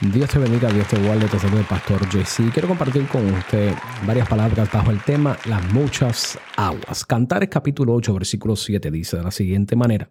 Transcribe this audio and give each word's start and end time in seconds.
Dios 0.00 0.28
te 0.28 0.40
bendiga, 0.40 0.72
Dios 0.72 0.88
te 0.88 0.98
guarde, 0.98 1.28
te 1.28 1.38
saluda 1.38 1.60
el 1.60 1.66
pastor 1.66 2.00
JC. 2.08 2.52
Quiero 2.52 2.66
compartir 2.66 3.06
con 3.06 3.32
usted 3.32 3.72
varias 4.04 4.28
palabras 4.28 4.68
bajo 4.72 4.90
el 4.90 5.00
tema 5.00 5.38
las 5.46 5.72
muchas 5.72 6.36
aguas. 6.56 7.04
Cantares 7.04 7.48
capítulo 7.48 7.94
8, 7.94 8.12
versículo 8.12 8.56
7 8.56 8.90
dice 8.90 9.18
de 9.18 9.22
la 9.22 9.30
siguiente 9.30 9.76
manera. 9.76 10.08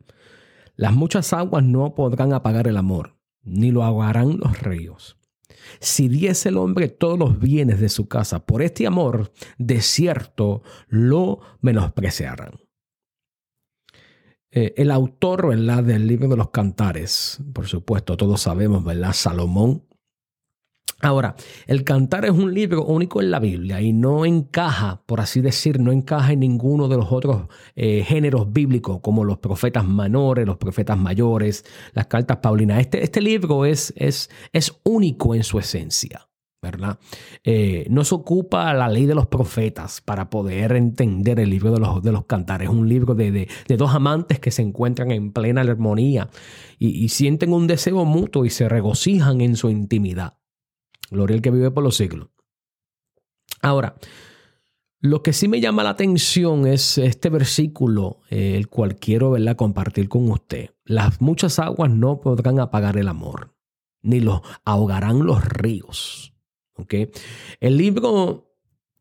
Las 0.77 0.93
muchas 0.93 1.33
aguas 1.33 1.65
no 1.65 1.95
podrán 1.95 2.31
apagar 2.31 2.69
el 2.69 2.77
amor, 2.77 3.17
ni 3.43 3.71
lo 3.71 3.83
ahogarán 3.83 4.37
los 4.37 4.57
ríos. 4.61 5.17
Si 5.81 6.07
diese 6.07 6.47
el 6.47 6.57
hombre 6.57 6.87
todos 6.87 7.19
los 7.19 7.39
bienes 7.39 7.81
de 7.81 7.89
su 7.89 8.07
casa 8.07 8.45
por 8.45 8.61
este 8.61 8.87
amor, 8.87 9.33
de 9.57 9.81
cierto 9.81 10.63
lo 10.87 11.41
menospreciarán. 11.59 12.62
Eh, 14.55 14.75
el 14.77 14.91
autor 14.91 15.47
¿verdad? 15.47 15.83
del 15.83 16.05
libro 16.05 16.27
de 16.27 16.37
los 16.37 16.51
cantares, 16.51 17.39
por 17.53 17.65
supuesto, 17.65 18.15
todos 18.15 18.41
sabemos, 18.41 18.83
¿verdad? 18.83 19.11
Salomón. 19.13 19.83
Ahora, 21.01 21.35
el 21.65 21.83
cantar 21.83 22.23
es 22.23 22.31
un 22.31 22.53
libro 22.53 22.85
único 22.85 23.19
en 23.19 23.31
la 23.31 23.39
Biblia 23.39 23.81
y 23.81 23.91
no 23.91 24.25
encaja, 24.25 25.01
por 25.05 25.19
así 25.19 25.41
decir, 25.41 25.79
no 25.79 25.91
encaja 25.91 26.31
en 26.33 26.41
ninguno 26.41 26.87
de 26.87 26.97
los 26.97 27.11
otros 27.11 27.47
eh, 27.75 28.03
géneros 28.07 28.53
bíblicos 28.53 28.99
como 29.01 29.25
los 29.25 29.39
profetas 29.39 29.85
menores, 29.85 30.45
los 30.45 30.57
profetas 30.57 30.97
mayores, 30.97 31.65
las 31.93 32.05
cartas 32.05 32.37
paulinas. 32.37 32.79
Este, 32.79 33.03
este 33.03 33.21
libro 33.21 33.65
es, 33.65 33.91
es, 33.97 34.29
es 34.53 34.71
único 34.83 35.33
en 35.35 35.43
su 35.43 35.57
esencia. 35.57 36.29
¿Verdad? 36.63 36.97
Eh, 37.43 37.85
no 37.89 38.03
se 38.03 38.15
ocupa 38.15 38.73
la 38.73 38.87
ley 38.87 39.05
de 39.05 39.13
los 39.13 39.27
profetas 39.27 40.01
para 40.01 40.29
poder 40.29 40.71
entender 40.71 41.39
el 41.39 41.49
libro 41.49 41.71
de 41.71 41.79
los, 41.79 42.01
de 42.01 42.11
los 42.11 42.25
cantares. 42.25 42.69
Es 42.69 42.73
un 42.73 42.89
libro 42.89 43.13
de, 43.13 43.47
dos 43.77 43.93
amantes 43.93 44.39
que 44.39 44.49
se 44.49 44.61
encuentran 44.63 45.11
en 45.11 45.31
plena 45.31 45.61
armonía 45.61 46.29
y, 46.79 47.09
sienten 47.09 47.53
un 47.53 47.67
deseo 47.67 48.05
mutuo 48.05 48.45
y 48.45 48.49
se 48.49 48.67
regocijan 48.67 49.41
en 49.41 49.55
su 49.55 49.69
intimidad. 49.69 50.39
Gloria 51.11 51.35
al 51.35 51.41
que 51.41 51.51
vive 51.51 51.69
por 51.69 51.83
los 51.83 51.97
siglos. 51.97 52.29
Ahora, 53.61 53.95
lo 54.99 55.21
que 55.21 55.33
sí 55.33 55.49
me 55.49 55.59
llama 55.59 55.83
la 55.83 55.91
atención 55.91 56.65
es 56.65 56.97
este 56.97 57.29
versículo, 57.29 58.21
eh, 58.29 58.55
el 58.55 58.69
cual 58.69 58.95
quiero 58.95 59.31
¿verdad? 59.31 59.57
compartir 59.57 60.07
con 60.07 60.31
usted. 60.31 60.71
Las 60.85 61.21
muchas 61.21 61.59
aguas 61.59 61.91
no 61.91 62.21
podrán 62.21 62.59
apagar 62.59 62.97
el 62.97 63.09
amor, 63.09 63.53
ni 64.01 64.21
los 64.21 64.41
ahogarán 64.63 65.25
los 65.25 65.43
ríos. 65.43 66.32
El 67.59 67.77
libro 67.77 68.53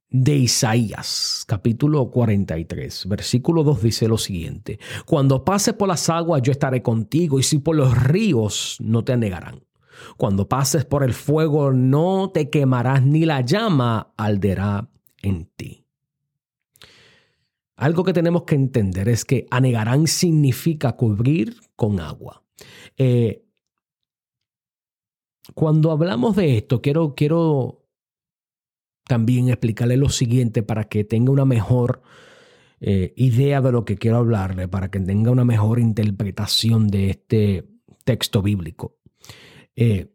de 0.09 0.37
Isaías, 0.37 1.45
capítulo 1.47 2.11
43, 2.11 3.07
versículo 3.09 3.65
2 3.65 3.83
dice 3.83 4.09
lo 4.09 4.19
siguiente, 4.19 4.79
Cuando 5.07 5.45
pases 5.45 5.75
por 5.75 5.89
las 5.89 6.09
aguas 6.11 6.43
yo 6.43 6.53
estaré 6.53 6.83
contigo 6.83 7.39
y 7.39 7.43
si 7.43 7.59
por 7.59 7.77
los 7.77 7.97
ríos 8.03 8.77
no 8.81 9.05
te 9.05 9.15
anegarán. 9.15 9.65
Cuando 10.17 10.49
pases 10.49 10.85
por 10.85 11.03
el 11.03 11.15
fuego 11.15 11.73
no 11.73 12.31
te 12.33 12.51
quemarás 12.51 13.03
ni 13.03 13.25
la 13.25 13.41
llama 13.41 14.13
alderá 14.17 14.91
en 15.23 15.47
ti. 15.57 15.87
Algo 17.77 18.05
que 18.05 18.13
tenemos 18.13 18.45
que 18.45 18.55
entender 18.55 19.09
es 19.09 19.25
que 19.25 19.47
anegarán 19.51 20.07
significa 20.07 20.93
cubrir 20.93 21.57
con 21.75 22.01
agua. 22.01 22.45
Eh, 22.97 23.45
cuando 25.55 25.91
hablamos 25.91 26.37
de 26.37 26.57
esto, 26.57 26.81
quiero, 26.81 27.15
quiero 27.15 27.85
también 29.07 29.49
explicarle 29.49 29.97
lo 29.97 30.09
siguiente 30.09 30.63
para 30.63 30.85
que 30.85 31.05
tenga 31.05 31.33
una 31.33 31.45
mejor 31.45 32.03
eh, 32.81 33.13
idea 33.17 33.61
de 33.61 33.73
lo 33.73 33.85
que 33.85 33.97
quiero 33.97 34.19
hablarle, 34.19 34.69
para 34.69 34.91
que 34.91 35.01
tenga 35.01 35.31
una 35.31 35.45
mejor 35.45 35.79
interpretación 35.79 36.89
de 36.89 37.11
este 37.11 37.69
texto 38.05 38.43
bíblico. 38.43 38.99
Eh, 39.75 40.13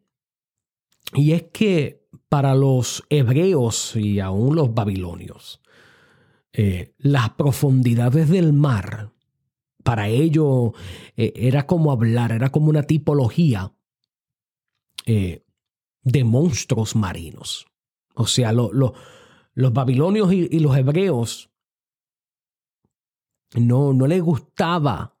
y 1.14 1.32
es 1.32 1.44
que 1.44 2.06
para 2.28 2.54
los 2.54 3.04
hebreos 3.08 3.96
y 3.96 4.20
aún 4.20 4.56
los 4.56 4.74
babilonios, 4.74 5.60
eh, 6.52 6.94
las 6.98 7.30
profundidades 7.30 8.28
del 8.28 8.52
mar, 8.52 9.12
para 9.82 10.08
ellos 10.08 10.72
era 11.16 11.66
como 11.66 11.90
hablar, 11.92 12.32
era 12.32 12.50
como 12.50 12.68
una 12.68 12.82
tipología 12.82 13.72
eh, 15.10 15.42
de 16.02 16.22
monstruos 16.22 16.94
marinos. 16.94 17.66
O 18.14 18.26
sea, 18.26 18.52
los 18.52 18.92
babilonios 19.54 20.30
y, 20.34 20.58
los 20.58 20.76
hebreos 20.76 21.50
no, 23.54 23.94
no 23.94 24.06
les 24.06 24.20
gustaba 24.20 25.16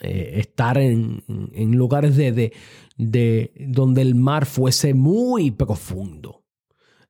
eh, 0.00 0.34
estar 0.36 0.76
en, 0.76 1.24
lugares 1.72 2.14
de, 2.16 2.52
de, 2.98 3.52
donde 3.68 4.02
el 4.02 4.16
mar 4.16 4.44
fuese 4.44 4.92
muy 4.92 5.50
profundo. 5.50 6.44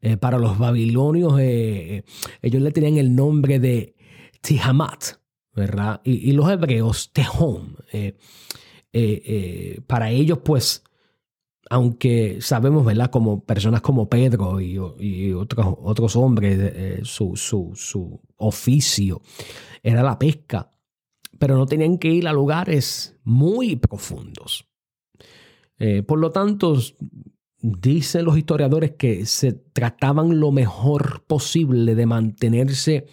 Eh, 0.00 0.16
para 0.16 0.38
los 0.38 0.58
babilonios, 0.58 1.40
ellos 1.40 2.62
le 2.62 2.70
tenían 2.70 2.98
el 2.98 3.16
nombre 3.16 3.58
de 3.58 3.96
Tihamat, 4.42 5.16
¿verdad? 5.52 6.02
Y, 6.04 6.30
los 6.32 6.48
hebreos, 6.48 7.10
Tehom. 7.12 7.74
para 9.88 10.10
ellos, 10.12 10.38
pues, 10.44 10.85
aunque 11.70 12.38
sabemos, 12.40 12.84
¿verdad? 12.84 13.10
Como 13.10 13.44
personas 13.44 13.80
como 13.80 14.08
Pedro 14.08 14.60
y, 14.60 14.78
otros, 15.32 15.66
otros 15.82 16.16
hombres, 16.16 16.58
eh, 16.60 17.00
su, 17.04 18.20
oficio 18.36 19.22
era 19.82 20.02
la 20.02 20.18
pesca, 20.18 20.70
pero 21.38 21.56
no 21.56 21.66
tenían 21.66 21.98
que 21.98 22.08
ir 22.08 22.28
a 22.28 22.32
lugares 22.32 23.16
muy 23.24 23.76
profundos. 23.76 24.68
Eh, 25.78 26.02
por 26.02 26.18
lo 26.18 26.30
tanto, 26.30 26.78
dicen 27.60 28.24
los 28.24 28.38
historiadores 28.38 28.92
que 28.92 29.26
se 29.26 29.52
trataban 29.52 30.40
lo 30.40 30.52
mejor 30.52 31.24
posible 31.26 31.94
de 31.94 32.06
mantenerse 32.06 33.06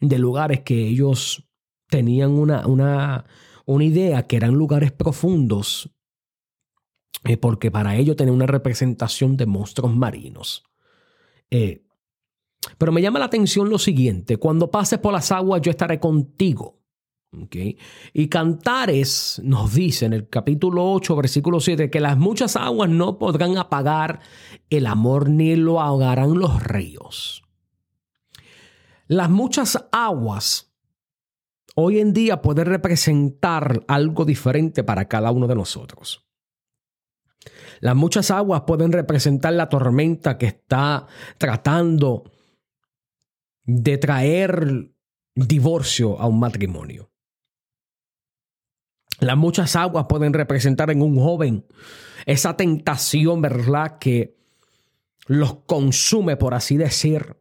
de 0.00 0.18
lugares 0.18 0.60
que 0.60 0.86
ellos 0.86 1.48
tenían 1.88 2.32
una, 2.32 2.66
una, 2.66 3.24
una 3.64 3.84
idea 3.84 4.26
que 4.26 4.36
eran 4.36 4.54
lugares 4.54 4.92
profundos 4.92 5.95
eh, 7.24 7.36
porque 7.36 7.70
para 7.70 7.96
ello 7.96 8.16
tiene 8.16 8.32
una 8.32 8.46
representación 8.46 9.36
de 9.36 9.46
monstruos 9.46 9.94
marinos. 9.94 10.64
Eh, 11.50 11.84
pero 12.78 12.92
me 12.92 13.02
llama 13.02 13.18
la 13.18 13.26
atención 13.26 13.70
lo 13.70 13.78
siguiente, 13.78 14.36
cuando 14.38 14.70
pases 14.70 14.98
por 14.98 15.12
las 15.12 15.30
aguas 15.32 15.62
yo 15.62 15.70
estaré 15.70 16.00
contigo. 16.00 16.76
Y 18.14 18.28
Cantares 18.28 19.40
nos 19.44 19.74
dice 19.74 20.06
en 20.06 20.14
el 20.14 20.28
capítulo 20.28 20.90
8, 20.92 21.16
versículo 21.16 21.60
7, 21.60 21.90
que 21.90 22.00
las 22.00 22.16
muchas 22.16 22.56
aguas 22.56 22.88
no 22.88 23.18
podrán 23.18 23.58
apagar 23.58 24.20
el 24.70 24.86
amor 24.86 25.28
ni 25.28 25.54
lo 25.54 25.80
ahogarán 25.80 26.38
los 26.38 26.62
ríos. 26.62 27.42
Las 29.06 29.28
muchas 29.28 29.86
aguas 29.92 30.72
hoy 31.74 32.00
en 32.00 32.12
día 32.12 32.40
pueden 32.40 32.66
representar 32.66 33.84
algo 33.86 34.24
diferente 34.24 34.82
para 34.82 35.06
cada 35.06 35.30
uno 35.30 35.46
de 35.46 35.54
nosotros. 35.54 36.25
Las 37.80 37.96
muchas 37.96 38.30
aguas 38.30 38.62
pueden 38.66 38.92
representar 38.92 39.52
la 39.52 39.68
tormenta 39.68 40.38
que 40.38 40.46
está 40.46 41.06
tratando 41.38 42.24
de 43.64 43.98
traer 43.98 44.90
divorcio 45.34 46.18
a 46.20 46.26
un 46.26 46.38
matrimonio. 46.38 47.10
Las 49.20 49.36
muchas 49.36 49.76
aguas 49.76 50.06
pueden 50.08 50.32
representar 50.32 50.90
en 50.90 51.02
un 51.02 51.16
joven 51.18 51.66
esa 52.26 52.56
tentación, 52.56 53.40
¿verdad? 53.40 53.98
Que 53.98 54.36
los 55.26 55.56
consume, 55.64 56.36
por 56.36 56.54
así 56.54 56.76
decir, 56.76 57.36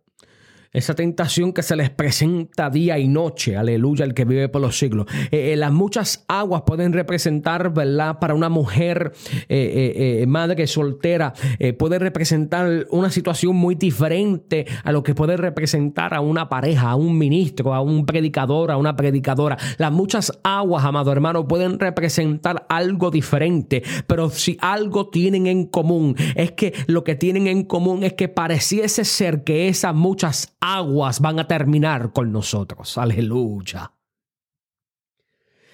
esa 0.76 0.94
tentación 0.94 1.54
que 1.54 1.64
se 1.64 1.76
les 1.76 1.90
presenta 1.90 2.70
día 2.70 3.00
y 3.00 3.08
noche, 3.08 3.56
aleluya, 3.56 4.04
el 4.04 4.14
que 4.14 4.26
vive 4.26 4.50
por 4.50 4.62
los 4.62 4.78
siglos. 4.78 5.08
Eh, 5.32 5.54
eh, 5.54 5.56
las 5.56 5.72
muchas 5.72 6.26
aguas 6.28 6.64
pueden 6.66 6.92
representar, 6.92 7.74
¿verdad? 7.74 8.20
Para 8.20 8.34
una 8.34 8.50
mujer, 8.50 9.14
eh, 9.48 10.26
madre 10.28 10.68
soltera, 10.68 11.34
puede 11.78 12.00
representar 12.00 12.88
una 12.90 13.10
situación 13.10 13.56
muy 13.56 13.76
diferente 13.76 14.66
a 14.84 14.92
lo 14.92 15.04
que 15.04 15.16
puede 15.16 15.38
representar 15.38 16.14
a 16.14 16.20
una 16.20 16.50
pareja, 16.50 16.92
a 16.92 16.96
un 16.96 17.18
ministro, 17.18 17.74
a 17.74 17.82
un 17.82 18.06
predicador, 18.06 18.72
a 18.72 18.78
una 18.78 18.96
predicadora. 18.96 19.58
Las 19.78 19.92
muchas 19.92 20.32
aguas, 20.44 20.84
amado 20.84 21.12
hermano, 21.12 21.48
pueden 21.48 21.80
representar 21.80 22.66
algo 22.68 23.12
diferente, 23.12 23.84
pero 24.08 24.30
si 24.30 24.58
algo 24.60 25.10
tienen 25.10 25.48
en 25.48 25.66
común, 25.66 26.16
es 26.36 26.52
que 26.52 26.74
lo 26.88 27.04
que 27.04 27.16
tienen 27.16 27.48
en 27.48 27.64
común 27.64 28.04
es 28.04 28.14
que 28.14 28.28
pareciese 28.28 29.06
ser 29.06 29.44
que 29.44 29.70
esas 29.70 29.96
muchas 29.96 30.56
aguas 30.66 31.20
van 31.20 31.40
a 31.40 31.48
terminar 31.48 32.12
con 32.12 32.32
nosotros. 32.32 32.98
Aleluya. 32.98 33.92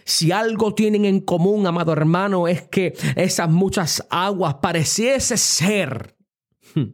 Si 0.04 0.32
algo 0.32 0.74
tienen 0.74 1.06
en 1.06 1.22
común, 1.22 1.68
amado 1.68 1.94
hermano, 1.94 2.48
es 2.48 2.64
que 2.64 2.94
esas 3.16 3.50
muchas 3.50 4.06
aguas 4.10 4.56
pareciese 4.56 5.38
ser 5.38 6.18
hmm, 6.76 6.90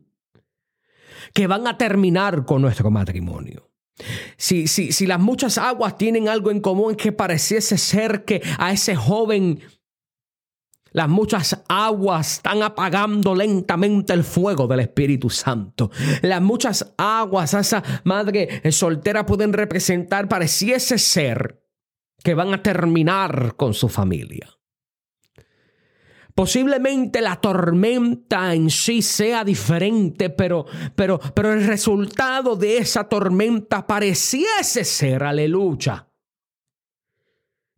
que 1.33 1.47
van 1.47 1.67
a 1.67 1.77
terminar 1.77 2.45
con 2.45 2.61
nuestro 2.61 2.91
matrimonio. 2.91 3.71
Si, 4.37 4.67
si, 4.67 4.91
si 4.91 5.07
las 5.07 5.19
muchas 5.19 5.57
aguas 5.57 5.97
tienen 5.97 6.29
algo 6.29 6.51
en 6.51 6.61
común, 6.61 6.91
es 6.91 6.97
que 6.97 7.11
pareciese 7.11 7.77
ser 7.77 8.25
que 8.25 8.43
a 8.59 8.71
ese 8.71 8.95
joven 8.95 9.61
Las 10.91 11.09
muchas 11.09 11.63
aguas 11.67 12.33
están 12.33 12.63
apagando 12.63 13.35
lentamente 13.35 14.13
el 14.13 14.23
fuego 14.23 14.67
del 14.67 14.81
Espíritu 14.81 15.29
Santo. 15.29 15.91
Las 16.21 16.41
muchas 16.41 16.93
aguas, 16.97 17.53
esa 17.53 17.83
madre 18.03 18.61
soltera 18.71 19.25
pueden 19.25 19.53
representar, 19.53 20.27
pareciese 20.27 20.97
ser, 20.97 21.63
que 22.23 22.33
van 22.33 22.53
a 22.53 22.61
terminar 22.63 23.55
con 23.55 23.73
su 23.73 23.89
familia. 23.89 24.49
Posiblemente 26.37 27.19
la 27.19 27.37
tormenta 27.37 28.53
en 28.53 28.69
sí 28.69 29.01
sea 29.01 29.43
diferente, 29.43 30.29
pero, 30.29 30.67
pero, 30.95 31.19
pero 31.33 31.51
el 31.51 31.65
resultado 31.65 32.55
de 32.55 32.77
esa 32.77 33.09
tormenta 33.09 33.87
pareciese 33.87 34.85
ser, 34.85 35.23
aleluya, 35.23 36.07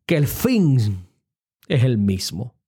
que 0.06 0.18
el 0.18 0.28
fin 0.28 1.08
es 1.70 1.84
el 1.86 1.98
mismo. 1.98 2.59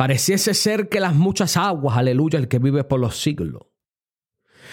Pareciese 0.00 0.54
ser 0.54 0.88
que 0.88 0.98
las 0.98 1.14
muchas 1.14 1.58
aguas, 1.58 1.98
aleluya, 1.98 2.38
el 2.38 2.48
que 2.48 2.58
vive 2.58 2.84
por 2.84 2.98
los 2.98 3.20
siglos. 3.20 3.64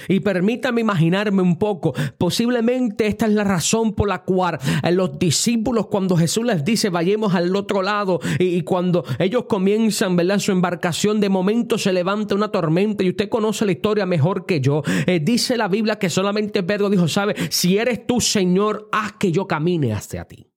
Y 0.07 0.21
permítame 0.21 0.79
imaginarme 0.79 1.41
un 1.41 1.59
poco, 1.59 1.93
posiblemente 2.17 3.07
esta 3.07 3.25
es 3.25 3.33
la 3.33 3.43
razón 3.43 3.93
por 3.93 4.07
la 4.07 4.23
cual 4.23 4.57
eh, 4.81 4.91
los 4.93 5.19
discípulos 5.19 5.87
cuando 5.87 6.15
Jesús 6.15 6.45
les 6.45 6.63
dice 6.63 6.89
vayamos 6.89 7.35
al 7.35 7.53
otro 7.57 7.81
lado 7.81 8.21
y, 8.39 8.61
cuando 8.61 9.03
ellos 9.19 9.47
comienzan, 9.49 10.15
¿verdad? 10.15 10.39
Su 10.39 10.53
embarcación, 10.53 11.19
de 11.19 11.27
momento 11.27 11.77
se 11.77 11.91
levanta 11.91 12.33
una 12.33 12.49
tormenta 12.49 13.03
y 13.03 13.09
usted 13.09 13.27
conoce 13.27 13.65
la 13.65 13.73
historia 13.73 14.05
mejor 14.05 14.45
que 14.45 14.61
yo. 14.61 14.81
Eh, 15.07 15.19
dice 15.19 15.57
la 15.57 15.67
Biblia 15.67 15.99
que 15.99 16.09
solamente 16.09 16.63
Pedro 16.63 16.89
dijo, 16.89 17.09
sabe, 17.09 17.35
si 17.49 17.77
eres 17.77 18.07
tú 18.07 18.21
Señor, 18.21 18.87
haz 18.93 19.11
que 19.19 19.33
yo 19.33 19.45
camine 19.45 19.91
hacia 19.91 20.23
ti. 20.23 20.47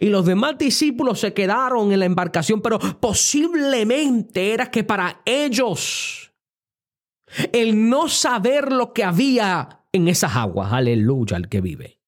Y 0.00 0.06
los 0.06 0.26
demás 0.26 0.58
discípulos 0.58 1.20
se 1.20 1.34
quedaron 1.34 1.92
en 1.92 2.00
la 2.00 2.06
embarcación, 2.06 2.60
pero 2.60 2.78
posiblemente 2.78 4.52
era 4.52 4.70
que 4.70 4.84
para 4.84 5.22
ellos 5.24 6.32
el 7.52 7.88
no 7.88 8.08
saber 8.08 8.72
lo 8.72 8.92
que 8.92 9.04
había 9.04 9.80
en 9.92 10.08
esas 10.08 10.36
aguas, 10.36 10.72
aleluya, 10.72 11.36
al 11.36 11.48
que 11.48 11.60
vive. 11.60 12.01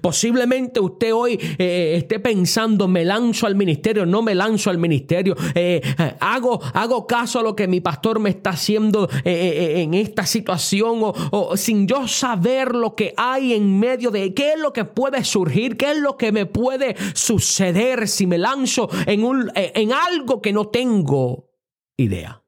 Posiblemente 0.00 0.80
usted 0.80 1.14
hoy 1.14 1.38
eh, 1.58 1.94
esté 1.96 2.20
pensando, 2.20 2.88
me 2.88 3.04
lanzo 3.04 3.46
al 3.46 3.54
ministerio, 3.54 4.06
no 4.06 4.22
me 4.22 4.34
lanzo 4.34 4.70
al 4.70 4.78
ministerio, 4.78 5.36
eh, 5.54 5.80
hago, 6.20 6.60
hago 6.74 7.06
caso 7.06 7.40
a 7.40 7.42
lo 7.42 7.56
que 7.56 7.68
mi 7.68 7.80
pastor 7.80 8.20
me 8.20 8.30
está 8.30 8.50
haciendo 8.50 9.08
eh, 9.24 9.74
en 9.82 9.94
esta 9.94 10.26
situación 10.26 11.00
o, 11.02 11.14
o, 11.30 11.56
sin 11.56 11.86
yo 11.86 12.06
saber 12.06 12.74
lo 12.74 12.94
que 12.94 13.14
hay 13.16 13.54
en 13.54 13.78
medio 13.78 14.10
de 14.10 14.34
qué 14.34 14.52
es 14.52 14.58
lo 14.58 14.72
que 14.72 14.84
puede 14.84 15.24
surgir, 15.24 15.76
qué 15.76 15.92
es 15.92 15.98
lo 15.98 16.16
que 16.16 16.32
me 16.32 16.46
puede 16.46 16.96
suceder 17.14 18.08
si 18.08 18.26
me 18.26 18.38
lanzo 18.38 18.88
en, 19.06 19.24
un, 19.24 19.50
en 19.54 19.92
algo 19.92 20.40
que 20.40 20.52
no 20.52 20.68
tengo 20.68 21.50
idea. 21.96 22.42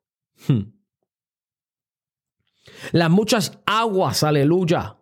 Hmm. 0.46 0.72
Las 2.92 3.10
muchas 3.10 3.60
aguas, 3.64 4.22
aleluya 4.22 4.96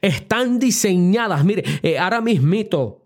están 0.00 0.58
diseñadas. 0.58 1.44
Mire, 1.44 1.64
eh, 1.82 1.98
ahora 1.98 2.20
mismito 2.20 3.02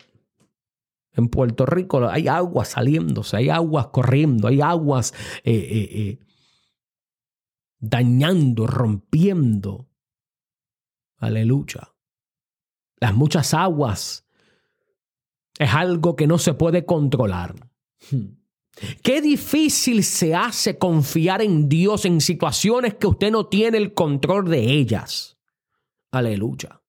en 1.13 1.29
Puerto 1.29 1.65
Rico 1.67 2.09
hay 2.09 2.29
aguas 2.29 2.69
saliéndose, 2.69 3.37
hay 3.37 3.49
aguas 3.49 3.89
corriendo, 3.89 4.49
hay 4.49 4.61
aguas 4.61 5.15
eh, 5.45 5.53
eh, 5.53 6.19
dañando, 7.79 8.67
rompiendo. 8.67 9.89
Aleluya. 11.19 11.95
Las 13.01 13.15
muchas 13.15 13.55
aguas 13.55 14.27
es 15.59 15.73
algo 15.73 16.17
que 16.17 16.27
no 16.27 16.39
se 16.39 16.55
puede 16.55 16.85
controlar. 16.85 17.55
Hmm. 18.11 18.45
Qué 19.03 19.21
difícil 19.21 20.03
se 20.03 20.35
hace 20.35 20.79
confiar 20.79 21.43
en 21.43 21.69
Dios 21.69 22.05
en 22.05 22.21
situaciones 22.21 22.95
que 22.95 23.07
usted 23.07 23.31
no 23.31 23.47
tiene 23.47 23.79
el 23.79 23.95
control 23.95 24.51
de 24.51 24.73
ellas. 24.73 25.34
Aleluya. 26.15 26.81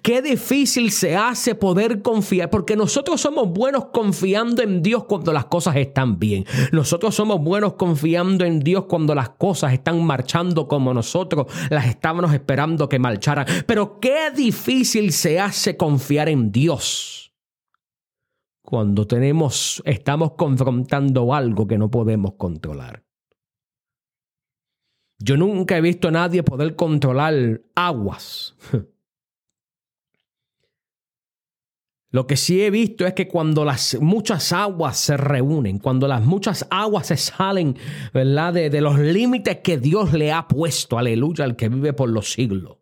Qué 0.00 0.22
difícil 0.22 0.92
se 0.92 1.16
hace 1.16 1.54
poder 1.54 2.00
confiar, 2.00 2.50
porque 2.50 2.76
nosotros 2.76 3.20
somos 3.20 3.48
buenos 3.48 3.86
confiando 3.86 4.62
en 4.62 4.82
Dios 4.82 5.04
cuando 5.04 5.32
las 5.32 5.46
cosas 5.46 5.76
están 5.76 6.18
bien. 6.18 6.46
Nosotros 6.72 7.14
somos 7.14 7.40
buenos 7.40 7.74
confiando 7.74 8.44
en 8.44 8.60
Dios 8.60 8.84
cuando 8.86 9.14
las 9.14 9.30
cosas 9.30 9.72
están 9.72 10.04
marchando 10.04 10.68
como 10.68 10.94
nosotros 10.94 11.46
las 11.68 11.86
estábamos 11.86 12.32
esperando 12.32 12.88
que 12.88 12.98
marcharan. 12.98 13.46
Pero 13.66 13.98
qué 13.98 14.30
difícil 14.34 15.12
se 15.12 15.40
hace 15.40 15.76
confiar 15.76 16.28
en 16.28 16.52
Dios 16.52 17.26
cuando 18.66 19.06
tenemos, 19.06 19.80
estamos 19.86 20.32
confrontando 20.32 21.32
algo 21.32 21.68
que 21.68 21.78
no 21.78 21.88
podemos 21.88 22.32
controlar. 22.34 23.05
Yo 25.18 25.36
nunca 25.36 25.76
he 25.76 25.80
visto 25.80 26.08
a 26.08 26.12
nadie 26.12 26.42
poder 26.42 26.76
controlar 26.76 27.62
aguas. 27.74 28.54
Lo 32.10 32.26
que 32.26 32.36
sí 32.36 32.62
he 32.62 32.70
visto 32.70 33.06
es 33.06 33.14
que 33.14 33.28
cuando 33.28 33.64
las 33.64 33.98
muchas 34.00 34.52
aguas 34.52 34.96
se 34.96 35.16
reúnen, 35.16 35.78
cuando 35.78 36.08
las 36.08 36.24
muchas 36.24 36.66
aguas 36.70 37.08
se 37.08 37.16
salen, 37.16 37.76
¿verdad? 38.14 38.54
De, 38.54 38.70
de 38.70 38.80
los 38.80 38.98
límites 38.98 39.58
que 39.58 39.76
Dios 39.76 40.12
le 40.12 40.32
ha 40.32 40.48
puesto, 40.48 40.98
aleluya, 40.98 41.44
al 41.44 41.56
que 41.56 41.68
vive 41.68 41.92
por 41.92 42.08
los 42.08 42.32
siglos. 42.32 42.78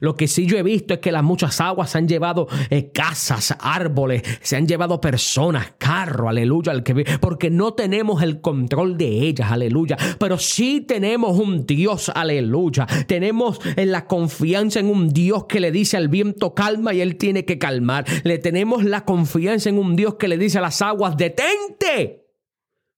Lo 0.00 0.14
que 0.14 0.28
sí 0.28 0.46
yo 0.46 0.56
he 0.58 0.62
visto 0.62 0.94
es 0.94 1.00
que 1.00 1.12
las 1.12 1.22
muchas 1.22 1.60
aguas 1.60 1.90
se 1.90 1.98
han 1.98 2.08
llevado 2.08 2.48
eh, 2.70 2.90
casas, 2.92 3.56
árboles, 3.60 4.22
se 4.40 4.56
han 4.56 4.66
llevado 4.66 5.00
personas, 5.00 5.74
carro, 5.78 6.28
aleluya, 6.28 6.72
al 6.72 6.82
que 6.82 7.04
porque 7.20 7.50
no 7.50 7.74
tenemos 7.74 8.22
el 8.22 8.40
control 8.40 8.96
de 8.96 9.06
ellas, 9.26 9.50
aleluya. 9.50 9.96
Pero 10.18 10.38
sí 10.38 10.80
tenemos 10.80 11.38
un 11.38 11.66
Dios, 11.66 12.10
aleluya. 12.14 12.86
Tenemos 13.06 13.60
en 13.76 13.92
la 13.92 14.06
confianza 14.06 14.80
en 14.80 14.86
un 14.86 15.12
Dios 15.12 15.46
que 15.46 15.60
le 15.60 15.70
dice 15.70 15.96
al 15.96 16.08
viento 16.08 16.54
calma 16.54 16.94
y 16.94 17.00
él 17.00 17.16
tiene 17.16 17.44
que 17.44 17.58
calmar. 17.58 18.04
Le 18.24 18.38
tenemos 18.38 18.84
la 18.84 19.04
confianza 19.04 19.68
en 19.68 19.78
un 19.78 19.96
Dios 19.96 20.14
que 20.14 20.28
le 20.28 20.38
dice 20.38 20.58
a 20.58 20.62
las 20.62 20.82
aguas 20.82 21.16
detente 21.16 22.26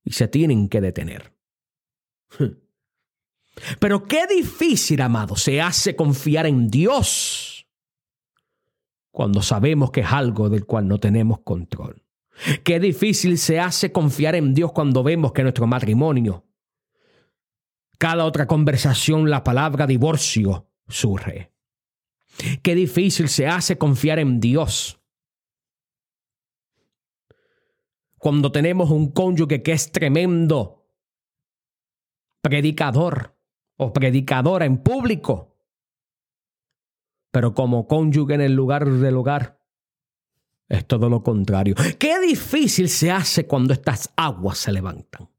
y 0.05 0.13
se 0.13 0.29
tienen 0.29 0.69
que 0.69 0.81
detener. 0.81 1.33
Pero 3.79 4.05
qué 4.05 4.27
difícil, 4.27 5.01
amado, 5.01 5.37
se 5.37 5.61
hace 5.61 5.97
confiar 5.97 6.47
en 6.47 6.71
Dios 6.71 7.67
cuando 9.11 9.43
sabemos 9.43 9.91
que 9.91 10.01
es 10.01 10.13
algo 10.13 10.49
del 10.49 10.65
cual 10.65 10.87
no 10.87 10.99
tenemos 11.01 11.41
control. 11.41 12.05
Qué 12.63 12.79
difícil 12.79 13.37
se 13.39 13.59
hace 13.59 13.91
confiar 13.91 14.37
en 14.37 14.55
Dios 14.55 14.73
cuando 14.73 15.03
vemos 15.03 15.33
que 15.33 15.43
nuestro 15.43 15.67
matrimonio, 15.67 16.47
cada 17.99 18.25
otra 18.25 18.47
conversación, 18.47 19.29
la 19.29 19.43
palabra 19.43 19.87
divorcio 19.87 20.71
surge. 20.87 21.53
Qué 22.63 22.77
difícil 22.77 23.29
se 23.29 23.49
hace 23.49 23.77
confiar 23.77 24.21
en 24.21 24.39
Dios 24.39 25.01
cuando 28.19 28.53
tenemos 28.53 28.91
un 28.91 29.11
cónyuge 29.11 29.63
que 29.63 29.73
es 29.73 29.91
tremendo 29.91 30.87
predicador 32.41 33.38
o 33.79 33.93
predicadora 33.93 34.67
en 34.67 34.79
público, 34.79 35.57
pero 37.31 37.55
como 37.55 37.87
cónyuge 37.87 38.35
en 38.35 38.43
el 38.43 38.55
lugar 38.55 38.89
del 38.89 39.17
hogar. 39.17 39.59
Es 40.69 40.87
todo 40.87 41.09
lo 41.09 41.23
contrario. 41.23 41.75
Qué 41.99 42.21
difícil 42.21 42.91
se 42.91 43.11
hace 43.11 43.47
cuando 43.47 43.73
estas 43.73 44.13
aguas 44.17 44.59
se 44.59 44.73
levantan. 44.73 45.31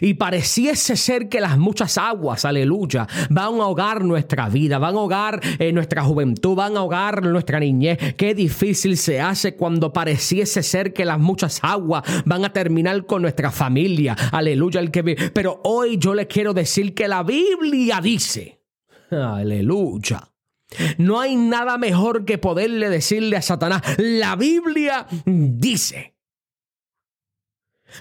Y 0.00 0.14
pareciese 0.14 0.96
ser 0.96 1.28
que 1.28 1.40
las 1.40 1.58
muchas 1.58 1.98
aguas, 1.98 2.44
aleluya, 2.44 3.06
van 3.30 3.60
a 3.60 3.64
ahogar 3.64 4.04
nuestra 4.04 4.48
vida, 4.48 4.78
van 4.78 4.94
a 4.94 4.98
ahogar 4.98 5.40
eh, 5.58 5.72
nuestra 5.72 6.02
juventud, 6.02 6.54
van 6.54 6.76
a 6.76 6.80
ahogar 6.80 7.24
nuestra 7.24 7.60
niñez. 7.60 8.14
Qué 8.16 8.34
difícil 8.34 8.96
se 8.96 9.20
hace 9.20 9.56
cuando 9.56 9.92
pareciese 9.92 10.62
ser 10.62 10.92
que 10.92 11.04
las 11.04 11.18
muchas 11.18 11.60
aguas 11.62 12.02
van 12.24 12.44
a 12.44 12.52
terminar 12.52 13.06
con 13.06 13.22
nuestra 13.22 13.50
familia. 13.50 14.16
Aleluya, 14.32 14.80
el 14.80 14.90
que 14.90 15.02
Pero 15.02 15.60
hoy 15.64 15.98
yo 15.98 16.14
le 16.14 16.26
quiero 16.26 16.54
decir 16.54 16.94
que 16.94 17.08
la 17.08 17.22
Biblia 17.22 18.00
dice, 18.00 18.60
aleluya. 19.10 20.28
No 20.96 21.20
hay 21.20 21.36
nada 21.36 21.76
mejor 21.76 22.24
que 22.24 22.38
poderle 22.38 22.88
decirle 22.88 23.36
a 23.36 23.42
Satanás, 23.42 23.82
la 23.98 24.36
Biblia 24.36 25.06
dice. 25.26 26.14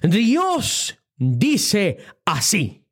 Dios 0.04 1.01
dice 1.22 1.98
así. 2.26 2.84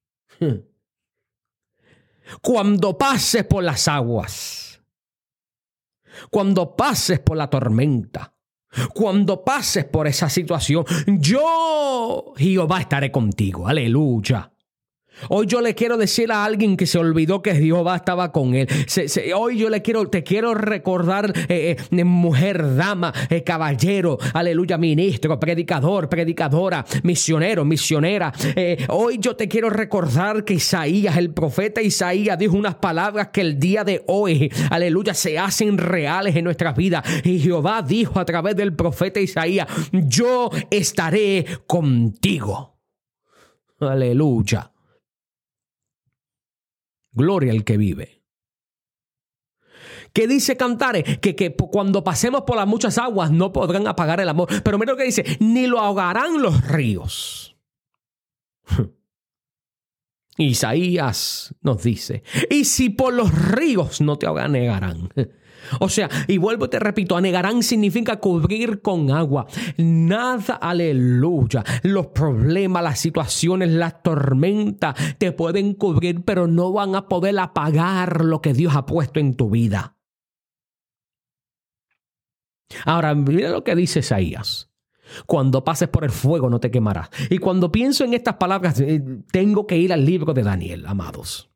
Cuando 2.41 2.95
pases 2.97 3.43
por 3.45 3.63
las 3.63 3.87
aguas, 3.87 4.81
cuando 6.29 6.75
pases 6.75 7.19
por 7.19 7.37
la 7.37 7.49
tormenta, 7.49 8.35
cuando 8.93 9.43
pases 9.43 9.85
por 9.85 10.05
esa 10.05 10.29
situación, 10.29 10.85
yo, 11.07 12.33
Jehová, 12.37 12.81
estaré 12.81 13.11
contigo. 13.11 13.67
Aleluya. 13.67 14.53
Hoy 15.27 15.47
yo 15.47 15.61
le 15.61 15.75
quiero 15.75 15.97
decir 15.97 16.31
a 16.31 16.45
alguien 16.45 16.77
que 16.77 16.87
se 16.87 16.97
olvidó 16.97 17.41
que 17.41 17.53
Jehová 17.53 17.97
estaba 17.97 18.31
con 18.31 18.55
él. 18.55 18.67
hoy 19.35 19.57
yo 19.57 19.69
le 19.69 19.81
quiero, 19.81 20.07
te 20.09 20.23
quiero 20.23 20.53
recordar, 20.53 21.33
eh, 21.49 21.75
eh, 21.91 22.03
mujer, 22.03 22.75
dama, 22.75 23.13
eh, 23.29 23.43
caballero, 23.43 24.17
aleluya, 24.33 24.77
ministro, 24.77 25.39
predicador, 25.39 26.07
predicadora, 26.07 26.85
misionero, 27.03 27.65
misionera. 27.65 28.31
hoy 28.89 29.17
yo 29.19 29.35
te 29.35 29.47
quiero 29.47 29.69
recordar 29.69 30.45
que 30.45 30.53
Isaías, 30.53 31.17
el 31.17 31.33
profeta 31.33 31.81
Isaías, 31.81 32.37
dijo 32.37 32.55
unas 32.55 32.75
palabras 32.75 33.29
que 33.29 33.41
el 33.41 33.59
día 33.59 33.83
de 33.83 34.03
hoy, 34.07 34.51
aleluya, 34.69 35.13
se 35.13 35.37
hacen 35.37 35.77
reales 35.77 36.35
en 36.35 36.45
nuestras 36.45 36.75
vidas. 36.75 37.03
Y 37.23 37.39
Jehová 37.39 37.81
dijo 37.81 38.19
a 38.19 38.25
través 38.25 38.55
del 38.55 38.73
profeta 38.73 39.19
Isaías, 39.19 39.67
yo 39.91 40.49
estaré 40.69 41.45
contigo. 41.67 42.77
Aleluya. 43.79 44.68
Gloria 47.19 47.51
al 47.51 47.65
que 47.65 47.75
vive. 47.75 48.23
¿Qué 50.13 50.25
dice 50.25 50.55
Cantares? 50.55 51.19
Que, 51.19 51.35
que 51.35 51.53
cuando 51.53 52.01
pasemos 52.01 52.43
por 52.43 52.55
las 52.55 52.65
muchas 52.65 52.97
aguas 52.97 53.29
no 53.29 53.51
podrán 53.51 53.87
apagar 53.87 54.21
el 54.21 54.29
amor. 54.29 54.47
Pero 54.63 54.79
mira 54.79 54.93
lo 54.93 54.97
que 54.97 55.03
dice, 55.03 55.37
ni 55.41 55.67
lo 55.67 55.79
ahogarán 55.79 56.41
los 56.41 56.65
ríos. 56.65 57.57
Isaías 60.37 61.53
nos 61.61 61.83
dice, 61.83 62.23
y 62.49 62.63
si 62.63 62.89
por 62.89 63.13
los 63.13 63.29
ríos 63.51 63.99
no 63.99 64.17
te 64.17 64.25
ahogarán. 64.25 65.09
O 65.79 65.89
sea, 65.89 66.09
y 66.27 66.37
vuelvo 66.37 66.69
te 66.69 66.79
repito, 66.79 67.15
anegarán 67.15 67.63
significa 67.63 68.19
cubrir 68.19 68.81
con 68.81 69.11
agua. 69.11 69.47
Nada, 69.77 70.55
aleluya. 70.55 71.63
Los 71.83 72.07
problemas, 72.07 72.83
las 72.83 72.99
situaciones, 72.99 73.69
las 73.69 74.01
tormentas 74.01 74.95
te 75.17 75.31
pueden 75.31 75.73
cubrir, 75.73 76.23
pero 76.23 76.47
no 76.47 76.71
van 76.71 76.95
a 76.95 77.07
poder 77.07 77.37
apagar 77.39 78.23
lo 78.23 78.41
que 78.41 78.53
Dios 78.53 78.75
ha 78.75 78.85
puesto 78.85 79.19
en 79.19 79.35
tu 79.35 79.49
vida. 79.49 79.95
Ahora, 82.85 83.15
mira 83.15 83.49
lo 83.49 83.63
que 83.63 83.75
dice 83.75 83.99
Isaías. 83.99 84.69
Cuando 85.25 85.63
pases 85.63 85.89
por 85.89 86.03
el 86.03 86.11
fuego 86.11 86.49
no 86.49 86.59
te 86.59 86.69
quemarás. 86.69 87.09
Y 87.29 87.39
cuando 87.39 87.71
pienso 87.71 88.03
en 88.03 88.13
estas 88.13 88.35
palabras, 88.35 88.79
eh, 88.79 89.01
tengo 89.31 89.65
que 89.65 89.77
ir 89.77 89.91
al 89.91 90.05
libro 90.05 90.33
de 90.33 90.43
Daniel, 90.43 90.85
amados. 90.85 91.48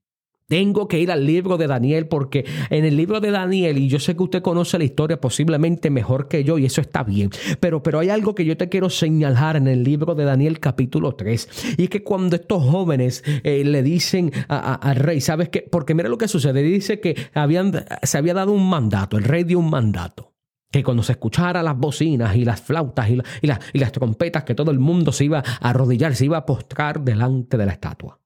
Tengo 0.48 0.88
que 0.88 1.00
ir 1.00 1.12
al 1.12 1.26
libro 1.26 1.58
de 1.58 1.68
Daniel 1.68 2.08
porque 2.08 2.46
en 2.70 2.86
el 2.86 2.98
libro 2.98 3.20
de 3.20 3.32
Daniel, 3.32 3.78
y 3.78 3.88
yo 3.88 4.00
sé 4.00 4.16
que 4.16 4.24
usted 4.24 4.42
conoce 4.42 4.78
la 4.78 4.84
historia 4.84 5.20
posiblemente 5.20 5.90
mejor 5.90 6.28
que 6.28 6.44
yo 6.44 6.58
y 6.58 6.66
eso 6.66 6.82
está 6.82 7.04
bien, 7.04 7.30
pero, 7.60 7.82
pero 7.82 8.00
hay 8.00 8.10
algo 8.10 8.36
que 8.36 8.46
yo 8.46 8.58
te 8.58 8.70
quiero 8.70 8.90
señalar 8.90 9.56
en 9.56 9.68
el 9.68 9.84
libro 9.84 10.16
de 10.16 10.26
Daniel 10.26 10.60
capítulo 10.60 11.16
3 11.16 11.76
y 11.78 11.84
es 11.84 11.90
que 11.90 12.04
cuando 12.04 12.36
estos 12.36 12.62
jóvenes 12.64 13.24
eh, 13.44 13.64
le 13.64 13.84
dicen 13.84 14.32
al 14.48 14.96
rey, 14.96 15.22
¿sabes 15.22 15.50
qué? 15.50 15.62
Porque 15.62 15.96
mira 15.96 16.10
lo 16.10 16.18
que 16.18 16.28
sucede, 16.28 16.62
dice 16.62 17.00
que 17.00 17.16
habían, 17.34 17.86
se 18.04 18.18
había 18.18 18.34
dado 18.34 18.52
un 18.52 18.70
mandato, 18.70 19.18
el 19.18 19.24
rey 19.24 19.44
dio 19.44 19.60
un 19.60 19.70
mandato 19.70 20.34
que 20.72 20.84
cuando 20.84 21.04
se 21.04 21.12
escuchara 21.12 21.62
las 21.62 21.78
bocinas 21.78 22.36
y 22.36 22.44
las 22.44 22.60
flautas 22.60 23.08
y, 23.08 23.14
y, 23.14 23.52
y, 23.74 23.80
las 23.80 23.92
trompetas, 23.92 24.44
que 24.44 24.56
todo 24.56 24.72
el 24.72 24.80
mundo 24.80 25.12
se 25.12 25.26
iba 25.26 25.38
a 25.38 25.70
arrodillar, 25.70 26.16
se 26.16 26.26
iba 26.26 26.38
a 26.38 26.46
postrar 26.48 27.02
delante 27.02 27.58
de 27.58 27.66
la 27.68 27.74
estatua. 27.74 28.23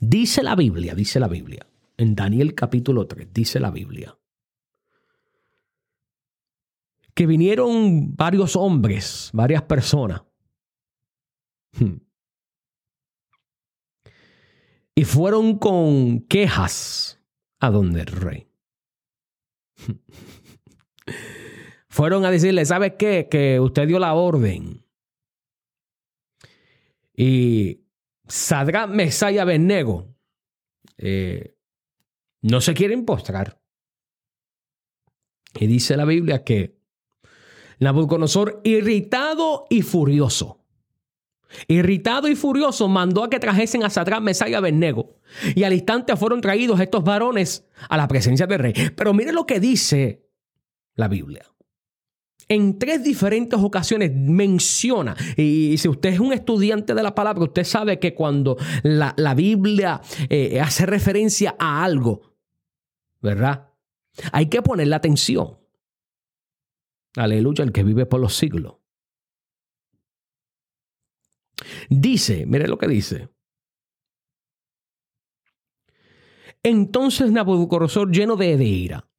Dice 0.00 0.42
la 0.42 0.54
Biblia, 0.56 0.94
dice 0.94 1.20
la 1.20 1.28
Biblia, 1.28 1.66
en 1.96 2.14
Daniel 2.14 2.54
capítulo 2.54 3.06
3, 3.06 3.32
dice 3.32 3.60
la 3.60 3.70
Biblia, 3.70 4.16
que 7.14 7.26
vinieron 7.26 8.14
varios 8.16 8.56
hombres, 8.56 9.30
varias 9.32 9.62
personas, 9.62 10.22
hmm, 11.78 11.96
y 14.94 15.04
fueron 15.04 15.58
con 15.58 16.20
quejas 16.20 17.20
a 17.58 17.70
donde 17.70 18.00
el 18.00 18.06
rey. 18.06 18.48
Fueron 21.88 22.24
a 22.24 22.30
decirle, 22.30 22.64
¿sabes 22.64 22.94
qué? 22.98 23.28
Que 23.30 23.58
usted 23.58 23.86
dio 23.88 23.98
la 23.98 24.14
orden. 24.14 24.84
Y 27.16 27.79
Sadra, 28.30 28.86
Mesaya, 28.86 29.44
Benego 29.44 30.14
eh, 30.96 31.56
no 32.42 32.60
se 32.60 32.74
quieren 32.74 33.04
postrar. 33.04 33.60
Y 35.58 35.66
dice 35.66 35.96
la 35.96 36.04
Biblia 36.04 36.44
que 36.44 36.78
Nabucodonosor, 37.80 38.60
irritado 38.62 39.66
y 39.68 39.82
furioso, 39.82 40.64
irritado 41.66 42.28
y 42.28 42.36
furioso, 42.36 42.88
mandó 42.88 43.24
a 43.24 43.30
que 43.30 43.40
trajesen 43.40 43.82
a 43.82 43.90
Sadra, 43.90 44.20
Mesaya, 44.20 44.58
Abednego. 44.58 45.16
Y 45.54 45.64
al 45.64 45.72
instante 45.72 46.16
fueron 46.16 46.40
traídos 46.40 46.78
estos 46.78 47.02
varones 47.02 47.66
a 47.88 47.96
la 47.96 48.06
presencia 48.06 48.46
del 48.46 48.60
rey. 48.60 48.74
Pero 48.94 49.12
mire 49.12 49.32
lo 49.32 49.44
que 49.46 49.58
dice 49.58 50.28
la 50.94 51.08
Biblia 51.08 51.50
en 52.50 52.80
tres 52.80 53.04
diferentes 53.04 53.58
ocasiones 53.60 54.12
menciona, 54.12 55.16
y 55.36 55.78
si 55.78 55.88
usted 55.88 56.10
es 56.10 56.18
un 56.18 56.32
estudiante 56.32 56.94
de 56.94 57.02
la 57.02 57.14
palabra, 57.14 57.44
usted 57.44 57.62
sabe 57.62 58.00
que 58.00 58.12
cuando 58.12 58.56
la, 58.82 59.34
Biblia 59.34 60.00
eh, 60.28 60.60
hace 60.60 60.84
referencia 60.84 61.54
a 61.60 61.84
algo, 61.84 62.34
¿verdad? 63.20 63.70
Hay 64.32 64.48
que 64.48 64.62
ponerle 64.62 64.96
atención. 64.96 65.58
Aleluya, 67.14 67.62
el 67.62 67.70
que 67.70 67.84
vive 67.84 68.04
por 68.04 68.20
los 68.20 68.34
siglos. 68.34 68.78
Dice, 71.88 72.46
mire 72.46 72.66
lo 72.66 72.78
que 72.78 72.88
dice. 72.88 73.28
Entonces 76.64 77.30
Nabucodonosor, 77.30 78.10
lleno 78.10 78.34
de 78.34 78.56
ira, 78.56 79.09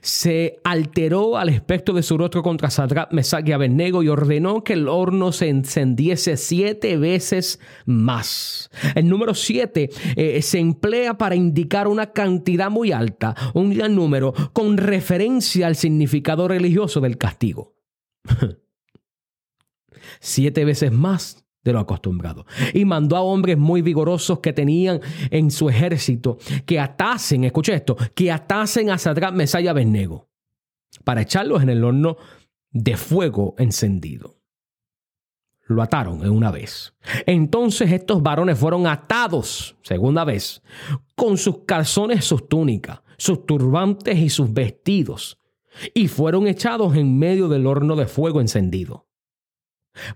se 0.00 0.60
alteró 0.64 1.36
al 1.36 1.48
aspecto 1.48 1.92
de 1.92 2.02
su 2.02 2.16
rostro 2.16 2.42
contra 2.42 2.70
Sadrach, 2.70 3.12
Mesach 3.12 3.46
y 3.46 3.52
Abednego 3.52 4.02
y 4.02 4.08
ordenó 4.08 4.62
que 4.62 4.74
el 4.74 4.88
horno 4.88 5.32
se 5.32 5.48
encendiese 5.48 6.36
siete 6.36 6.96
veces 6.96 7.60
más. 7.86 8.70
El 8.94 9.08
número 9.08 9.34
siete 9.34 9.90
eh, 10.16 10.42
se 10.42 10.58
emplea 10.58 11.18
para 11.18 11.34
indicar 11.34 11.88
una 11.88 12.12
cantidad 12.12 12.70
muy 12.70 12.92
alta, 12.92 13.34
un 13.54 13.74
gran 13.74 13.94
número, 13.94 14.32
con 14.52 14.76
referencia 14.76 15.66
al 15.66 15.76
significado 15.76 16.48
religioso 16.48 17.00
del 17.00 17.18
castigo. 17.18 17.74
siete 20.20 20.64
veces 20.64 20.92
más 20.92 21.43
de 21.64 21.72
lo 21.72 21.80
acostumbrado. 21.80 22.46
Y 22.72 22.84
mandó 22.84 23.16
a 23.16 23.22
hombres 23.22 23.58
muy 23.58 23.82
vigorosos 23.82 24.40
que 24.40 24.52
tenían 24.52 25.00
en 25.30 25.50
su 25.50 25.68
ejército 25.68 26.38
que 26.66 26.78
atasen, 26.78 27.44
escuche 27.44 27.74
esto, 27.74 27.96
que 28.14 28.30
atasen 28.30 28.90
a 28.90 28.98
Sadrach, 28.98 29.34
Mesaya 29.34 29.74
y 29.80 30.08
para 31.02 31.22
echarlos 31.22 31.62
en 31.62 31.70
el 31.70 31.82
horno 31.82 32.16
de 32.70 32.96
fuego 32.96 33.54
encendido. 33.58 34.36
Lo 35.66 35.82
ataron 35.82 36.22
en 36.22 36.30
una 36.30 36.50
vez. 36.50 36.94
Entonces 37.24 37.90
estos 37.90 38.22
varones 38.22 38.58
fueron 38.58 38.86
atados, 38.86 39.76
segunda 39.82 40.24
vez, 40.24 40.62
con 41.16 41.38
sus 41.38 41.64
calzones, 41.64 42.24
sus 42.24 42.48
túnicas, 42.48 43.00
sus 43.16 43.46
turbantes 43.46 44.18
y 44.18 44.28
sus 44.28 44.52
vestidos, 44.52 45.40
y 45.94 46.08
fueron 46.08 46.46
echados 46.46 46.94
en 46.96 47.18
medio 47.18 47.48
del 47.48 47.66
horno 47.66 47.96
de 47.96 48.06
fuego 48.06 48.40
encendido. 48.40 49.08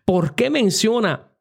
¿Por 0.05 0.35
qué 0.35 0.51
menciona 0.51 1.33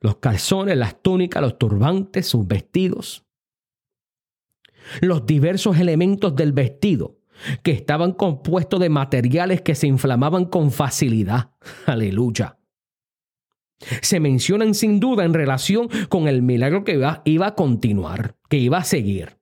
los 0.00 0.16
calzones, 0.16 0.76
las 0.76 1.00
túnicas, 1.02 1.42
los 1.42 1.58
turbantes, 1.58 2.26
sus 2.26 2.46
vestidos, 2.46 3.26
los 5.00 5.26
diversos 5.26 5.78
elementos 5.78 6.34
del 6.34 6.52
vestido 6.52 7.18
que 7.62 7.70
estaban 7.70 8.12
compuestos 8.12 8.80
de 8.80 8.88
materiales 8.88 9.62
que 9.62 9.74
se 9.74 9.86
inflamaban 9.86 10.46
con 10.46 10.70
facilidad. 10.72 11.50
Aleluya. 11.86 12.58
Se 14.02 14.20
mencionan 14.20 14.74
sin 14.74 15.00
duda 15.00 15.24
en 15.24 15.32
relación 15.32 15.88
con 16.08 16.28
el 16.28 16.42
milagro 16.42 16.84
que 16.84 16.94
iba, 17.24 17.46
a 17.46 17.54
continuar, 17.54 18.36
que 18.48 18.58
iba 18.58 18.78
a 18.78 18.84
seguir. 18.84 19.38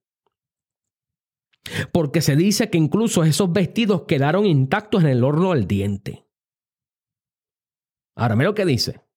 Porque 1.93 2.21
se 2.21 2.37
dice 2.37 2.71
que 2.71 2.79
incluso 2.79 3.25
esos 3.25 3.53
vestidos 3.53 4.03
quedaron 4.03 4.47
intactos 4.47 5.03
en 5.03 5.09
el 5.09 5.25
horno 5.25 5.53
al 5.53 5.67
diente. 5.67 6.25
Ahora, 8.15 8.37
mira 8.37 8.51
lo 8.51 8.55
que 8.55 8.65
dice 8.65 9.08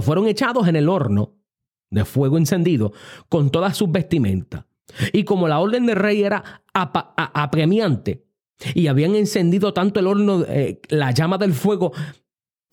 fueron 0.00 0.26
echados 0.26 0.68
en 0.68 0.76
el 0.76 0.88
horno 0.88 1.36
de 1.90 2.04
fuego 2.04 2.38
encendido 2.38 2.92
con 3.28 3.50
todas 3.50 3.76
sus 3.76 3.90
vestimentas. 3.90 4.64
Y 5.12 5.24
como 5.24 5.48
la 5.48 5.60
orden 5.60 5.86
del 5.86 5.96
rey 5.96 6.22
era 6.22 6.62
apremiante 6.72 8.26
y 8.74 8.86
habían 8.86 9.14
encendido 9.14 9.74
tanto 9.74 10.00
el 10.00 10.06
horno, 10.06 10.44
eh, 10.48 10.80
la 10.88 11.10
llama 11.10 11.38
del 11.38 11.52
fuego, 11.52 11.92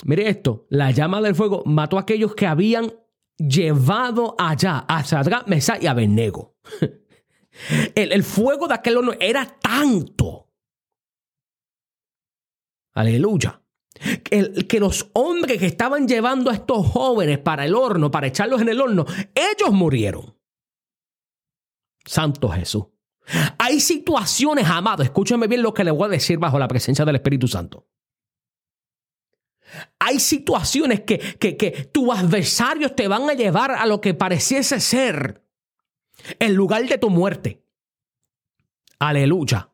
mire 0.06 0.30
esto, 0.30 0.66
la 0.70 0.92
llama 0.92 1.22
del 1.22 1.36
fuego 1.36 1.64
mató 1.66 1.98
a 1.98 2.02
aquellos 2.02 2.36
que 2.36 2.48
habían 2.48 2.94
llevado 3.38 4.36
allá 4.38 4.80
a 4.88 5.04
Sadrach, 5.04 5.48
Mesach 5.48 5.82
y 5.82 5.88
Abednego. 5.88 6.56
El, 7.94 8.14
el 8.14 8.24
fuego 8.24 8.70
de 8.70 8.76
aquel 8.76 8.96
horno 8.96 9.12
era 9.20 9.46
tanto. 9.60 10.48
Aleluya 12.94 13.59
que, 14.24 14.80
los 14.80 15.10
hombres 15.14 15.58
que 15.58 15.66
estaban 15.66 16.08
llevando 16.08 16.50
a 16.50 16.54
estos 16.54 16.88
jóvenes 16.88 17.40
para 17.40 17.66
el 17.66 17.76
horno, 17.76 18.12
para 18.12 18.28
echarlos 18.28 18.62
en 18.62 18.70
el 18.70 18.82
horno, 18.82 19.06
ellos 19.36 19.72
murieron. 19.72 20.36
Santo 22.06 22.50
Jesús. 22.50 22.86
Hay 23.58 23.80
situaciones, 23.80 24.66
amado, 24.68 25.04
escúchame 25.04 25.48
bien 25.48 25.62
lo 25.62 25.74
que 25.74 25.84
le 25.84 25.92
voy 25.92 26.06
a 26.06 26.10
decir 26.10 26.40
bajo 26.40 26.58
la 26.58 26.68
presencia 26.68 27.06
del 27.06 27.16
Espíritu 27.16 27.48
Santo. 27.48 27.88
Hay 30.00 30.20
situaciones 30.20 31.02
que, 31.02 31.20
que, 31.20 31.56
que 31.56 31.72
tus 31.94 32.10
adversarios 32.10 32.96
te 32.96 33.08
van 33.08 33.30
a 33.30 33.34
llevar 33.34 33.72
a 33.72 33.86
lo 33.86 34.02
que 34.02 34.16
pareciese 34.16 34.80
ser 34.80 35.44
el 36.40 36.54
lugar 36.54 36.88
de 36.88 36.98
tu 36.98 37.12
muerte. 37.12 37.64
Aleluya. 38.98 39.69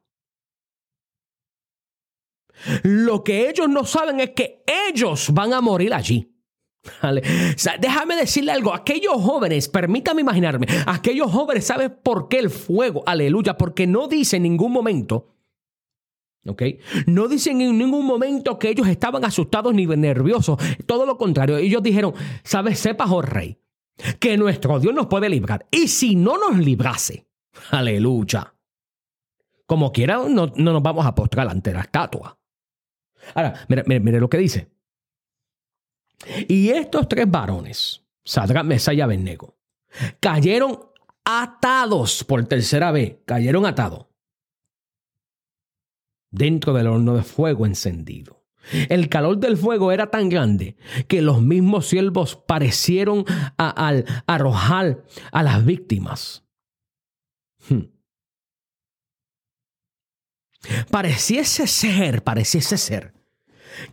Lo 2.83 3.23
que 3.23 3.49
ellos 3.49 3.69
no 3.69 3.85
saben 3.85 4.19
es 4.19 4.31
que 4.31 4.63
ellos 4.89 5.29
van 5.33 5.53
a 5.53 5.61
morir 5.61 5.93
allí. 5.93 6.31
déjame 7.79 8.15
decirle 8.15 8.51
algo, 8.51 8.73
aquellos 8.73 9.15
jóvenes, 9.15 9.69
permítame 9.69 10.21
imaginarme, 10.21 10.67
aquellos 10.85 11.31
jóvenes 11.31 11.65
saben 11.65 11.97
por 12.03 12.27
qué 12.27 12.39
el 12.39 12.49
fuego, 12.49 13.03
aleluya, 13.05 13.57
porque 13.57 13.87
no 13.87 14.07
dice 14.07 14.37
en 14.37 14.43
ningún 14.43 14.71
momento, 14.71 15.33
¿ok? 16.45 16.61
No 17.07 17.27
dicen 17.27 17.61
en 17.61 17.77
ningún 17.77 18.05
momento 18.05 18.59
que 18.59 18.69
ellos 18.69 18.87
estaban 18.87 19.25
asustados 19.25 19.73
ni 19.73 19.85
nerviosos, 19.85 20.59
todo 20.85 21.05
lo 21.05 21.17
contrario, 21.17 21.57
ellos 21.57 21.81
dijeron, 21.81 22.13
sabes, 22.43 22.79
sepas, 22.79 23.09
oh 23.09 23.21
rey, 23.21 23.57
que 24.19 24.37
nuestro 24.37 24.79
Dios 24.79 24.93
nos 24.93 25.07
puede 25.07 25.29
librar, 25.29 25.65
y 25.71 25.87
si 25.87 26.15
no 26.15 26.37
nos 26.37 26.57
librase, 26.57 27.25
aleluya, 27.71 28.53
como 29.65 29.91
quiera, 29.91 30.19
no, 30.29 30.47
nos 30.55 30.83
vamos 30.83 31.05
a 31.05 31.15
postrar 31.15 31.49
ante 31.49 31.73
la 31.73 31.81
estatua. 31.81 32.37
Ahora, 33.33 33.65
mire, 33.67 34.19
lo 34.19 34.29
que 34.29 34.37
dice. 34.37 34.69
Y 36.47 36.69
estos 36.69 37.07
tres 37.07 37.29
varones, 37.29 38.03
Sadrak, 38.23 38.65
Mesa 38.65 38.93
y 38.93 39.01
Abednego, 39.01 39.57
cayeron 40.19 40.79
atados 41.23 42.23
por 42.23 42.45
tercera 42.45 42.91
vez, 42.91 43.17
cayeron 43.25 43.65
atados 43.65 44.07
dentro 46.31 46.73
del 46.73 46.87
horno 46.87 47.15
de 47.15 47.23
fuego 47.23 47.65
encendido. 47.65 48.43
El 48.89 49.09
calor 49.09 49.37
del 49.37 49.57
fuego 49.57 49.91
era 49.91 50.09
tan 50.09 50.27
grande 50.29 50.75
que 51.07 51.21
los 51.21 51.41
mismos 51.41 51.87
siervos 51.87 52.35
parecieron 52.35 53.25
al 53.57 54.05
arrojar 54.25 55.03
a 55.31 55.43
las 55.43 55.63
víctimas. 55.65 56.43
Hmm. 57.69 57.94
Pareciese 60.89 61.67
ser, 61.67 62.23
pareciese 62.23 62.77
ser 62.77 63.13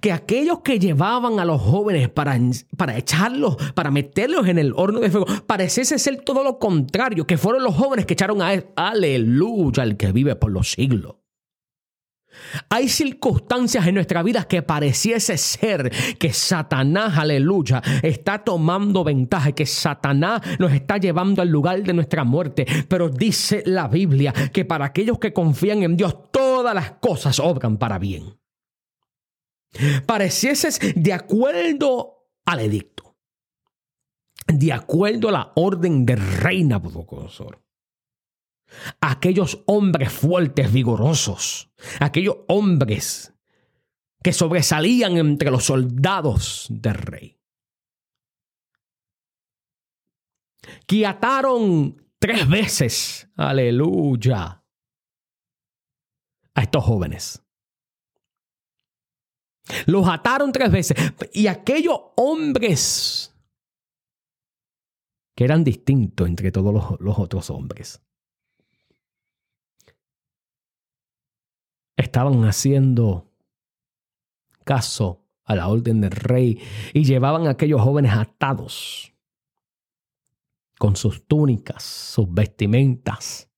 que 0.01 0.13
aquellos 0.13 0.61
que 0.61 0.79
llevaban 0.79 1.41
a 1.41 1.45
los 1.45 1.61
jóvenes 1.61 2.09
para, 2.09 2.39
para 2.77 2.97
echarlos, 2.97 3.57
para 3.75 3.91
meterlos 3.91 4.47
en 4.47 4.59
el 4.59 4.73
horno 4.77 5.01
de 5.01 5.11
fuego, 5.11 5.27
pareciese 5.47 5.99
ser 5.99 6.23
todo 6.23 6.45
lo 6.45 6.59
contrario, 6.59 7.27
que 7.27 7.39
fueron 7.39 7.65
los 7.65 7.75
jóvenes 7.75 8.07
que 8.07 8.15
echaron 8.15 8.43
a 8.43 8.53
él, 8.53 8.67
aleluya, 8.77 9.83
el 9.83 9.97
que 9.97 10.13
vive 10.13 10.37
por 10.37 10.53
los 10.53 10.71
siglos. 10.71 11.17
Hay 12.69 12.89
circunstancias 12.89 13.87
en 13.87 13.95
nuestra 13.95 14.23
vida 14.23 14.45
que 14.45 14.63
pareciese 14.63 15.37
ser 15.39 15.91
que 16.19 16.33
Satanás, 16.33 17.19
aleluya, 17.19 17.83
está 18.03 18.39
tomando 18.43 19.05
ventaja, 19.05 19.53
que 19.53 19.67
Satanás 19.67 20.43
nos 20.59 20.73
está 20.73 20.97
llevando 20.97 21.43
al 21.43 21.49
lugar 21.49 21.83
de 21.83 21.93
nuestra 21.93 22.25
muerte. 22.25 22.67
Pero 22.89 23.09
dice 23.09 23.63
la 23.67 23.89
Biblia 23.89 24.33
que 24.53 24.65
para 24.65 24.87
aquellos 24.87 25.19
que 25.19 25.33
confían 25.33 25.83
en 25.83 25.97
Dios, 25.97 26.31
todas 26.31 26.75
las 26.75 26.93
cosas 26.93 27.39
obran 27.39 27.77
para 27.77 27.99
bien 27.99 28.43
parecieses 30.07 30.79
de 30.95 31.13
acuerdo 31.13 32.29
al 32.45 32.61
edicto, 32.61 33.17
de 34.47 34.73
acuerdo 34.73 35.29
a 35.29 35.33
la 35.33 35.53
orden 35.57 36.05
del 36.05 36.19
rey 36.19 36.65
Nabucodonosor. 36.65 37.63
Aquellos 39.23 39.63
hombres 39.67 40.13
fuertes, 40.13 40.73
vigorosos, 40.73 41.71
aquellos 42.01 42.39
hombres 42.49 43.33
que 44.21 44.33
sobresalían 44.33 45.17
entre 45.17 45.53
los 45.53 45.63
soldados 45.63 46.67
del 46.69 46.95
rey, 46.95 47.41
que 50.89 51.07
ataron 51.07 52.05
tres 52.19 52.49
veces, 52.49 53.29
aleluya, 53.37 54.65
a 56.55 56.61
estos 56.61 56.83
jóvenes. 56.83 57.45
Los 59.87 60.09
ataron 60.09 60.51
tres 60.51 60.73
veces. 60.73 60.97
Y 61.33 61.47
aquellos 61.47 61.97
hombres 62.17 63.33
que 65.37 65.45
eran 65.45 65.63
distintos 65.63 66.27
entre 66.27 66.51
todos 66.51 66.99
los, 66.99 67.19
otros 67.21 67.51
hombres, 67.51 68.03
estaban 72.03 72.45
haciendo 72.45 73.31
caso 74.65 75.25
a 75.45 75.55
la 75.55 75.69
orden 75.69 76.01
del 76.01 76.13
rey 76.13 76.61
y 76.93 77.05
llevaban 77.05 77.47
a 77.47 77.51
aquellos 77.51 77.81
jóvenes 77.81 78.13
atados 78.13 79.13
con 80.79 80.97
sus 80.97 81.27
túnicas, 81.27 81.83
sus 81.83 82.33
vestimentas. 82.33 83.51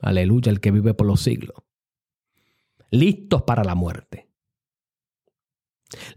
Aleluya, 0.00 0.50
el 0.50 0.60
que 0.60 0.70
vive 0.70 0.94
por 0.94 1.06
los 1.06 1.22
siglos 1.22 1.64
listos 2.94 3.42
para 3.42 3.64
la 3.64 3.74
muerte, 3.74 4.28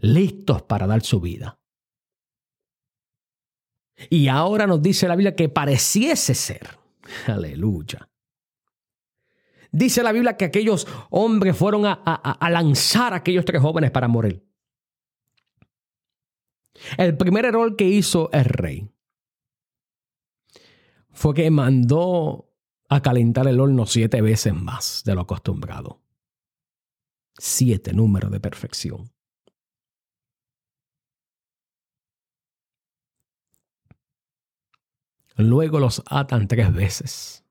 listos 0.00 0.62
para 0.62 0.86
dar 0.86 1.02
su 1.02 1.20
vida. 1.20 1.60
Y 4.10 4.28
ahora 4.28 4.66
nos 4.66 4.80
dice 4.80 5.08
la 5.08 5.16
Biblia 5.16 5.34
que 5.34 5.48
pareciese 5.48 6.34
ser, 6.34 6.78
aleluya. 7.26 8.08
Dice 9.70 10.02
la 10.02 10.12
Biblia 10.12 10.36
que 10.36 10.46
aquellos 10.46 10.86
hombres 11.10 11.56
fueron 11.56 11.84
a, 11.84 12.48
lanzar 12.50 13.12
a 13.12 13.16
aquellos 13.16 13.44
tres 13.44 13.60
jóvenes 13.60 13.90
para 13.90 14.08
morir. 14.08 14.44
El 16.96 17.16
primer 17.16 17.44
error 17.44 17.76
que 17.76 17.84
hizo 17.84 18.30
el 18.32 18.44
rey 18.44 18.88
fue 21.10 21.34
que 21.34 21.50
mandó 21.50 22.50
a 22.88 23.02
calentar 23.02 23.48
el 23.48 23.60
horno 23.60 23.84
siete 23.84 24.22
veces 24.22 24.54
más 24.54 25.02
de 25.04 25.14
lo 25.14 25.22
acostumbrado 25.22 26.00
siete 27.38 27.92
números 27.92 28.30
de 28.30 28.40
perfección. 28.40 29.10
Luego 35.36 35.78
los 35.78 36.02
atan 36.06 36.48
tres 36.48 36.74
veces. 36.74 37.44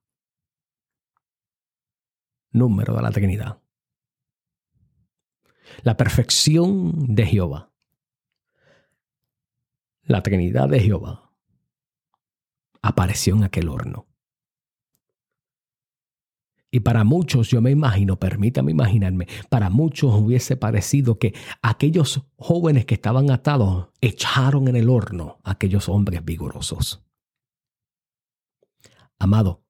Número 2.51 2.95
de 2.95 3.01
la 3.01 3.11
Trinidad. 3.11 3.61
La 5.83 5.97
perfección 5.97 7.15
de 7.15 7.25
Jehová. 7.25 7.71
La 10.03 10.23
Trinidad 10.23 10.69
de 10.69 10.79
Jehová 10.79 11.33
apareció 12.81 13.35
en 13.35 13.43
aquel 13.43 13.67
horno. 13.69 14.07
Y 16.69 16.81
para 16.81 17.03
muchos, 17.03 17.49
yo 17.49 17.61
me 17.61 17.71
imagino, 17.71 18.19
permítame 18.19 18.71
imaginarme, 18.71 19.27
para 19.49 19.69
muchos 19.69 20.13
hubiese 20.13 20.57
parecido 20.57 21.17
que 21.17 21.33
aquellos 21.61 22.27
jóvenes 22.37 22.85
que 22.85 22.95
estaban 22.95 23.31
atados 23.31 23.89
echaron 24.01 24.67
en 24.67 24.75
el 24.75 24.89
horno 24.89 25.39
a 25.43 25.51
aquellos 25.51 25.87
hombres 25.87 26.23
vigorosos. 26.25 27.05
Amado, 29.17 29.63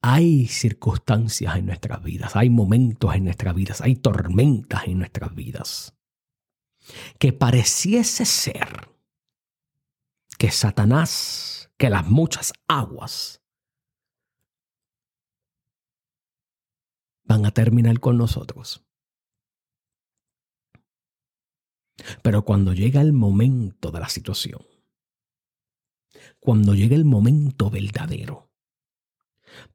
hay 0.00 0.46
circunstancias 0.46 1.56
en 1.56 1.66
nuestras 1.66 2.02
vidas, 2.02 2.36
hay 2.36 2.50
momentos 2.50 3.14
en 3.14 3.24
nuestras 3.24 3.54
vidas, 3.54 3.80
hay 3.80 3.96
tormentas 3.96 4.86
en 4.86 4.98
nuestras 4.98 5.34
vidas 5.34 5.94
que 7.18 7.32
pareciese 7.32 8.24
ser 8.24 8.88
que 10.38 10.50
Satanás, 10.50 11.70
que 11.76 11.90
las 11.90 12.08
muchas 12.08 12.52
aguas 12.68 13.42
van 17.24 17.44
a 17.44 17.50
terminar 17.50 17.98
con 18.00 18.16
nosotros. 18.16 18.84
Pero 22.22 22.44
cuando 22.44 22.72
llega 22.72 23.00
el 23.00 23.12
momento 23.12 23.90
de 23.90 24.00
la 24.00 24.08
situación, 24.08 24.62
cuando 26.38 26.74
llega 26.74 26.94
el 26.94 27.04
momento 27.04 27.70
verdadero, 27.70 28.47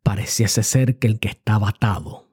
pareciese 0.01 0.63
ser 0.63 0.99
que 0.99 1.07
el 1.07 1.19
que 1.19 1.29
estaba 1.29 1.69
atado 1.69 2.31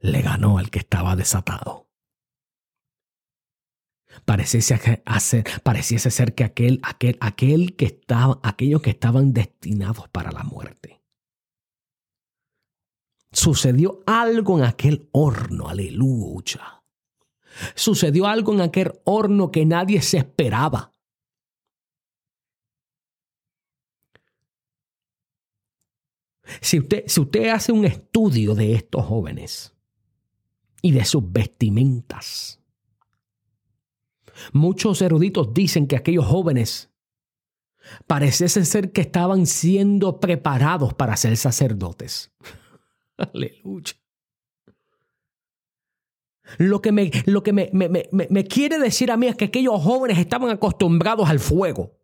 le 0.00 0.22
ganó 0.22 0.58
al 0.58 0.70
que 0.70 0.78
estaba 0.78 1.16
desatado. 1.16 1.88
Pareciese, 4.24 5.02
hacer, 5.04 5.44
pareciese 5.62 6.10
ser 6.10 6.34
que 6.34 6.44
aquel, 6.44 6.80
aquel, 6.82 7.18
aquel 7.20 7.76
que 7.76 7.84
estaba, 7.86 8.40
aquellos 8.42 8.82
que 8.82 8.90
estaban 8.90 9.32
destinados 9.32 10.08
para 10.08 10.32
la 10.32 10.42
muerte 10.42 10.98
Sucedió 13.32 14.02
algo 14.06 14.58
en 14.58 14.64
aquel 14.64 15.08
horno, 15.12 15.68
aleluya. 15.68 16.82
Sucedió 17.74 18.26
algo 18.26 18.54
en 18.54 18.62
aquel 18.62 18.92
horno 19.04 19.50
que 19.50 19.66
nadie 19.66 20.00
se 20.02 20.18
esperaba. 20.18 20.92
Si 26.60 26.78
usted, 26.78 27.04
si 27.06 27.20
usted 27.20 27.48
hace 27.48 27.72
un 27.72 27.84
estudio 27.84 28.54
de 28.54 28.74
estos 28.74 29.04
jóvenes 29.04 29.74
y 30.82 30.92
de 30.92 31.04
sus 31.04 31.30
vestimentas, 31.30 32.60
muchos 34.52 35.02
eruditos 35.02 35.52
dicen 35.52 35.86
que 35.86 35.96
aquellos 35.96 36.26
jóvenes 36.26 36.90
pareciesen 38.06 38.66
ser 38.66 38.92
que 38.92 39.00
estaban 39.00 39.46
siendo 39.46 40.20
preparados 40.20 40.94
para 40.94 41.16
ser 41.16 41.36
sacerdotes. 41.36 42.32
Aleluya. 43.16 43.94
Lo 46.56 46.80
que, 46.80 46.92
me, 46.92 47.10
lo 47.26 47.42
que 47.42 47.52
me, 47.52 47.70
me, 47.72 48.44
quiere 48.44 48.78
decir 48.78 49.10
a 49.10 49.18
mí 49.18 49.26
es 49.26 49.36
que 49.36 49.46
aquellos 49.46 49.82
jóvenes 49.82 50.18
estaban 50.18 50.48
acostumbrados 50.48 51.28
al 51.28 51.40
fuego. 51.40 51.97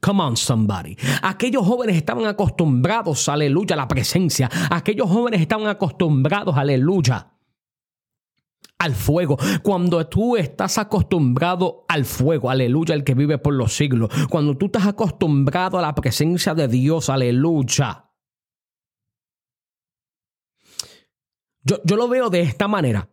Come 0.00 0.22
on, 0.22 0.36
somebody. 0.36 0.96
Aquellos 1.22 1.66
jóvenes 1.66 1.96
estaban 1.96 2.26
acostumbrados, 2.26 3.28
aleluya, 3.28 3.74
a 3.74 3.76
la 3.76 3.88
presencia. 3.88 4.50
Aquellos 4.70 5.08
jóvenes 5.08 5.40
estaban 5.40 5.66
acostumbrados, 5.66 6.56
aleluya, 6.56 7.32
al 8.78 8.94
fuego. 8.94 9.38
Cuando 9.62 10.06
tú 10.06 10.36
estás 10.36 10.78
acostumbrado 10.78 11.84
al 11.88 12.04
fuego, 12.04 12.50
aleluya, 12.50 12.94
el 12.94 13.04
que 13.04 13.14
vive 13.14 13.38
por 13.38 13.54
los 13.54 13.74
siglos. 13.74 14.10
Cuando 14.28 14.56
tú 14.56 14.66
estás 14.66 14.86
acostumbrado 14.86 15.78
a 15.78 15.82
la 15.82 15.94
presencia 15.94 16.54
de 16.54 16.68
Dios, 16.68 17.08
aleluya. 17.08 18.10
Yo, 21.62 21.80
yo 21.84 21.96
lo 21.96 22.08
veo 22.08 22.28
de 22.28 22.42
esta 22.42 22.68
manera 22.68 23.08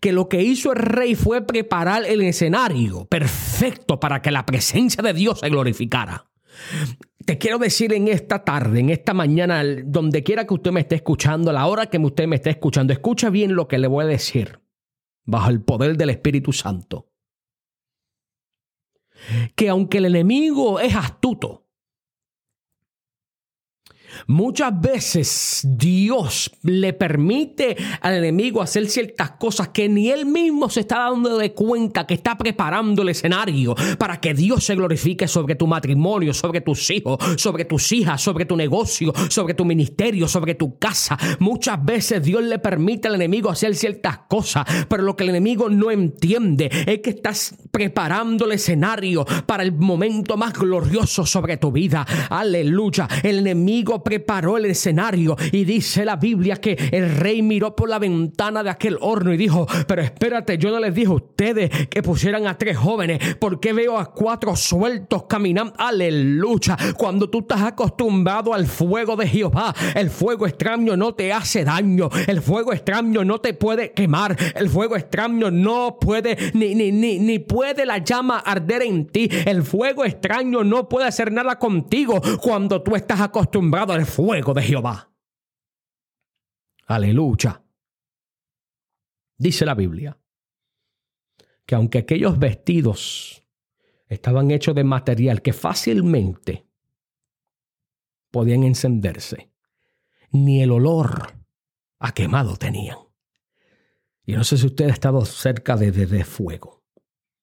que 0.00 0.12
lo 0.12 0.28
que 0.28 0.42
hizo 0.42 0.72
el 0.72 0.78
rey 0.78 1.14
fue 1.14 1.46
preparar 1.46 2.04
el 2.04 2.22
escenario 2.22 3.06
perfecto 3.06 4.00
para 4.00 4.22
que 4.22 4.30
la 4.30 4.46
presencia 4.46 5.02
de 5.02 5.12
Dios 5.12 5.40
se 5.40 5.48
glorificara. 5.48 6.26
Te 7.24 7.38
quiero 7.38 7.58
decir 7.58 7.92
en 7.92 8.08
esta 8.08 8.44
tarde, 8.44 8.80
en 8.80 8.90
esta 8.90 9.12
mañana, 9.12 9.62
donde 9.84 10.22
quiera 10.22 10.46
que 10.46 10.54
usted 10.54 10.72
me 10.72 10.80
esté 10.80 10.94
escuchando, 10.96 11.50
a 11.50 11.52
la 11.52 11.66
hora 11.66 11.86
que 11.86 11.98
usted 11.98 12.26
me 12.26 12.36
esté 12.36 12.50
escuchando, 12.50 12.92
escucha 12.92 13.28
bien 13.28 13.54
lo 13.54 13.68
que 13.68 13.78
le 13.78 13.86
voy 13.86 14.04
a 14.04 14.08
decir, 14.08 14.60
bajo 15.24 15.50
el 15.50 15.62
poder 15.62 15.96
del 15.96 16.10
Espíritu 16.10 16.52
Santo. 16.52 17.12
Que 19.54 19.68
aunque 19.68 19.98
el 19.98 20.06
enemigo 20.06 20.80
es 20.80 20.94
astuto, 20.94 21.67
Muchas 24.26 24.80
veces 24.80 25.62
Dios 25.64 26.50
le 26.62 26.92
permite 26.92 27.76
al 28.00 28.14
enemigo 28.14 28.62
hacer 28.62 28.88
ciertas 28.88 29.32
cosas 29.32 29.68
que 29.68 29.88
ni 29.88 30.10
él 30.10 30.26
mismo 30.26 30.68
se 30.68 30.80
está 30.80 30.98
dando 30.98 31.38
de 31.38 31.52
cuenta 31.52 32.06
que 32.06 32.14
está 32.14 32.36
preparando 32.36 33.02
el 33.02 33.10
escenario 33.10 33.74
para 33.98 34.20
que 34.20 34.34
Dios 34.34 34.64
se 34.64 34.74
glorifique 34.74 35.28
sobre 35.28 35.54
tu 35.54 35.66
matrimonio, 35.66 36.34
sobre 36.34 36.60
tus 36.60 36.90
hijos, 36.90 37.18
sobre 37.36 37.64
tus 37.64 37.92
hijas, 37.92 38.20
sobre 38.20 38.44
tu 38.44 38.56
negocio, 38.56 39.12
sobre 39.28 39.54
tu 39.54 39.64
ministerio, 39.64 40.28
sobre 40.28 40.54
tu 40.54 40.78
casa. 40.78 41.16
Muchas 41.38 41.84
veces 41.84 42.22
Dios 42.22 42.42
le 42.42 42.58
permite 42.58 43.08
al 43.08 43.14
enemigo 43.14 43.50
hacer 43.50 43.74
ciertas 43.74 44.18
cosas, 44.28 44.64
pero 44.88 45.02
lo 45.02 45.16
que 45.16 45.24
el 45.24 45.30
enemigo 45.30 45.68
no 45.68 45.90
entiende 45.90 46.70
es 46.86 47.00
que 47.00 47.10
estás 47.10 47.54
preparando 47.70 48.46
el 48.46 48.52
escenario 48.52 49.24
para 49.46 49.62
el 49.62 49.72
momento 49.72 50.36
más 50.36 50.52
glorioso 50.52 51.26
sobre 51.26 51.56
tu 51.56 51.72
vida. 51.72 52.06
Aleluya. 52.30 53.08
El 53.22 53.38
enemigo 53.38 54.02
preparó 54.08 54.56
el 54.56 54.64
escenario 54.64 55.36
y 55.52 55.66
dice 55.66 56.02
la 56.02 56.16
Biblia 56.16 56.56
que 56.56 56.78
el 56.92 57.14
rey 57.14 57.42
miró 57.42 57.76
por 57.76 57.90
la 57.90 57.98
ventana 57.98 58.62
de 58.62 58.70
aquel 58.70 58.96
horno 59.02 59.34
y 59.34 59.36
dijo, 59.36 59.66
pero 59.86 60.00
espérate, 60.00 60.56
yo 60.56 60.70
no 60.70 60.80
les 60.80 60.94
dije 60.94 61.08
a 61.08 61.16
ustedes 61.16 61.88
que 61.88 62.02
pusieran 62.02 62.46
a 62.46 62.56
tres 62.56 62.78
jóvenes, 62.78 63.36
porque 63.38 63.74
veo 63.74 63.98
a 63.98 64.06
cuatro 64.14 64.56
sueltos 64.56 65.24
caminando? 65.24 65.74
Aleluya. 65.76 66.74
Cuando 66.96 67.28
tú 67.28 67.40
estás 67.40 67.60
acostumbrado 67.60 68.54
al 68.54 68.66
fuego 68.66 69.14
de 69.14 69.28
Jehová, 69.28 69.74
el 69.94 70.08
fuego 70.08 70.46
extraño 70.46 70.96
no 70.96 71.12
te 71.12 71.30
hace 71.30 71.64
daño, 71.64 72.08
el 72.26 72.40
fuego 72.40 72.72
extraño 72.72 73.26
no 73.26 73.42
te 73.42 73.52
puede 73.52 73.92
quemar, 73.92 74.34
el 74.54 74.70
fuego 74.70 74.96
extraño 74.96 75.50
no 75.50 75.98
puede, 76.00 76.52
ni, 76.54 76.74
ni, 76.74 76.92
ni, 76.92 77.18
ni 77.18 77.40
puede 77.40 77.84
la 77.84 77.98
llama 77.98 78.38
arder 78.38 78.84
en 78.84 79.04
ti, 79.04 79.28
el 79.44 79.64
fuego 79.64 80.06
extraño 80.06 80.64
no 80.64 80.88
puede 80.88 81.06
hacer 81.08 81.30
nada 81.30 81.58
contigo 81.58 82.22
cuando 82.40 82.80
tú 82.80 82.96
estás 82.96 83.20
acostumbrado 83.20 83.97
el 83.98 84.06
fuego 84.06 84.54
de 84.54 84.62
Jehová. 84.62 85.12
Aleluya. 86.86 87.62
Dice 89.36 89.64
la 89.64 89.74
Biblia 89.74 90.18
que 91.66 91.74
aunque 91.74 91.98
aquellos 91.98 92.38
vestidos 92.38 93.44
estaban 94.08 94.50
hechos 94.50 94.74
de 94.74 94.84
material 94.84 95.42
que 95.42 95.52
fácilmente 95.52 96.66
podían 98.30 98.62
encenderse, 98.62 99.52
ni 100.30 100.62
el 100.62 100.70
olor 100.70 101.34
a 101.98 102.12
quemado 102.12 102.56
tenían. 102.56 102.98
Y 104.24 104.32
no 104.32 104.44
sé 104.44 104.56
si 104.56 104.66
usted 104.66 104.86
ha 104.86 104.92
estado 104.92 105.24
cerca 105.26 105.76
de, 105.76 105.92
de, 105.92 106.24
fuego, 106.24 106.84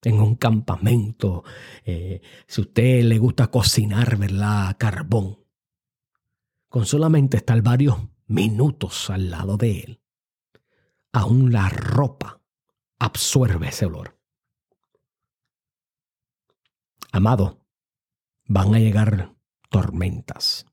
en 0.02 0.20
un 0.20 0.36
campamento, 0.36 1.44
eh, 1.84 2.22
si 2.48 2.62
usted 2.62 3.04
le 3.04 3.20
gusta 3.20 3.48
cocinar, 3.48 4.18
¿verdad? 4.18 4.76
Carbón 4.80 5.45
con 6.76 6.86
solamente 6.86 7.38
estar 7.38 7.62
varios 7.62 7.96
minutos 8.28 9.10
al 9.10 9.30
lado 9.30 9.56
de 9.56 9.80
él, 9.80 10.02
aún 11.14 11.54
la 11.54 11.70
ropa 11.70 12.42
absorbe 13.00 13.70
ese 13.70 13.86
olor. 13.86 14.20
Amado, 17.14 17.66
van 18.44 18.76
a 18.76 18.80
llegar 18.80 19.38
tormentas, 19.70 20.66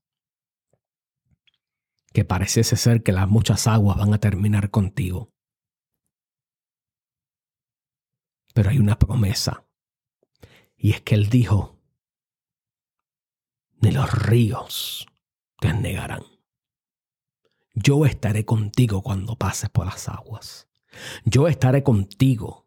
que 2.13 2.25
pareciese 2.25 2.75
ser 2.75 3.05
que 3.05 3.13
las 3.13 3.29
muchas 3.29 3.69
aguas 3.69 3.97
van 3.97 4.13
a 4.13 4.19
terminar 4.19 4.73
contigo. 4.73 5.33
Pero 8.55 8.71
hay 8.71 8.81
una 8.81 8.99
promesa, 8.99 9.69
y 10.77 10.91
es 10.91 11.01
que 11.03 11.15
Él 11.15 11.29
dijo, 11.29 11.79
ni 13.81 13.93
los 13.93 14.13
ríos 14.13 15.07
te 15.63 15.73
negarán. 15.73 16.25
Yo 17.73 18.05
estaré 18.05 18.45
contigo 18.45 19.01
cuando 19.01 19.37
pases 19.37 19.71
por 19.71 19.87
las 19.87 20.09
aguas. 20.09 20.69
Yo 21.25 21.47
estaré 21.47 21.85
contigo. 21.85 22.67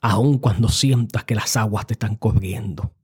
Aun 0.00 0.38
cuando 0.38 0.68
sientas 0.68 1.24
que 1.24 1.34
las 1.34 1.56
aguas 1.56 1.88
te 1.88 1.94
están 1.94 2.14
cubriendo. 2.14 2.94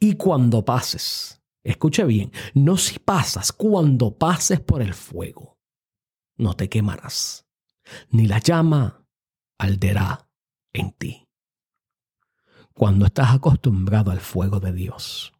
Y 0.00 0.16
cuando 0.16 0.64
pases, 0.64 1.40
escuche 1.62 2.04
bien, 2.04 2.32
no 2.54 2.76
si 2.76 2.98
pasas, 2.98 3.52
cuando 3.52 4.18
pases 4.18 4.58
por 4.58 4.82
el 4.82 4.92
fuego, 4.92 5.60
no 6.36 6.54
te 6.54 6.68
quemarás, 6.68 7.46
ni 8.10 8.26
la 8.26 8.40
llama 8.40 9.06
alderá 9.58 10.28
en 10.72 10.90
ti. 10.90 11.28
Cuando 12.74 13.06
estás 13.06 13.30
acostumbrado 13.30 14.10
al 14.10 14.20
fuego 14.20 14.58
de 14.58 14.72
Dios, 14.72 15.35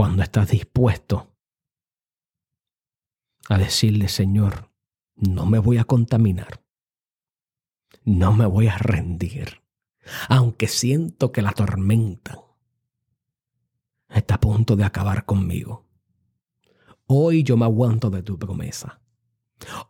cuando 0.00 0.22
estás 0.22 0.48
dispuesto 0.48 1.36
a 3.50 3.58
decirle, 3.58 4.08
Señor, 4.08 4.72
no 5.14 5.44
me 5.44 5.58
voy 5.58 5.76
a 5.76 5.84
contaminar, 5.84 6.64
no 8.06 8.32
me 8.32 8.46
voy 8.46 8.68
a 8.68 8.78
rendir, 8.78 9.60
aunque 10.30 10.68
siento 10.68 11.32
que 11.32 11.42
la 11.42 11.52
tormenta 11.52 12.42
está 14.08 14.36
a 14.36 14.40
punto 14.40 14.74
de 14.74 14.84
acabar 14.84 15.26
conmigo. 15.26 15.86
Hoy 17.04 17.42
yo 17.42 17.58
me 17.58 17.66
aguanto 17.66 18.08
de 18.08 18.22
tu 18.22 18.38
promesa. 18.38 19.02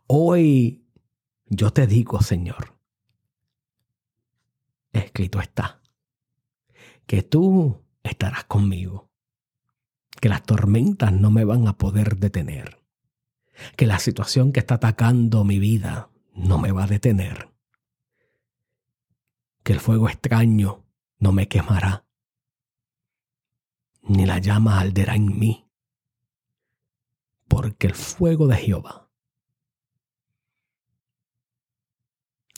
Hoy 0.07 0.85
yo 1.45 1.71
te 1.71 1.87
digo, 1.87 2.21
Señor, 2.21 2.77
escrito 4.91 5.39
está, 5.39 5.81
que 7.05 7.23
tú 7.23 7.81
estarás 8.03 8.43
conmigo 8.43 9.10
que 10.21 10.29
las 10.29 10.43
tormentas 10.43 11.11
no 11.11 11.31
me 11.31 11.43
van 11.43 11.67
a 11.67 11.77
poder 11.77 12.17
detener, 12.17 12.79
que 13.75 13.87
la 13.87 13.97
situación 13.97 14.53
que 14.53 14.59
está 14.59 14.75
atacando 14.75 15.43
mi 15.43 15.57
vida 15.57 16.11
no 16.35 16.59
me 16.59 16.71
va 16.71 16.83
a 16.83 16.87
detener, 16.87 17.49
que 19.63 19.73
el 19.73 19.79
fuego 19.79 20.07
extraño 20.07 20.85
no 21.17 21.31
me 21.31 21.47
quemará, 21.47 22.05
ni 24.03 24.27
la 24.27 24.37
llama 24.37 24.79
alderá 24.79 25.15
en 25.15 25.39
mí, 25.39 25.67
porque 27.47 27.87
el 27.87 27.95
fuego 27.95 28.45
de 28.45 28.57
Jehová 28.57 29.09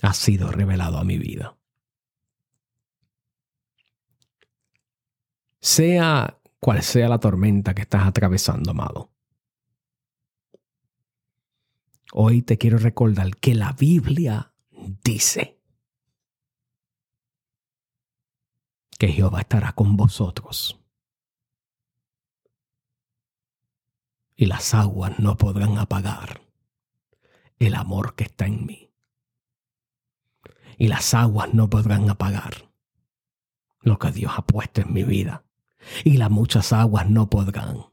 ha 0.01 0.13
sido 0.13 0.51
revelado 0.51 0.97
a 0.97 1.05
mi 1.05 1.17
vida. 1.17 1.57
Sea 5.61 6.42
cual 6.63 6.81
sea 6.81 7.09
la 7.09 7.19
tormenta 7.19 7.75
que 7.75 7.81
estás 7.81 8.07
atravesando, 8.07 8.71
amado. 8.71 9.11
Hoy 12.13 12.41
te 12.41 12.57
quiero 12.57 12.77
recordar 12.77 13.35
que 13.35 13.53
la 13.53 13.73
Biblia 13.73 14.53
dice 15.03 15.59
que 18.97 19.09
Jehová 19.09 19.41
estará 19.41 19.73
con 19.73 19.97
vosotros 19.97 20.79
y 24.37 24.45
las 24.45 24.73
aguas 24.73 25.19
no 25.19 25.35
podrán 25.35 25.77
apagar 25.77 26.43
el 27.59 27.75
amor 27.75 28.15
que 28.15 28.23
está 28.23 28.45
en 28.45 28.65
mí. 28.65 28.89
Y 30.77 30.87
las 30.87 31.13
aguas 31.13 31.53
no 31.53 31.69
podrán 31.69 32.09
apagar 32.09 32.71
lo 33.81 33.99
que 33.99 34.13
Dios 34.13 34.31
ha 34.37 34.43
puesto 34.43 34.79
en 34.79 34.93
mi 34.93 35.03
vida 35.03 35.42
y 36.03 36.17
las 36.17 36.31
muchas 36.31 36.73
aguas 36.73 37.09
no 37.09 37.29
podrán 37.29 37.85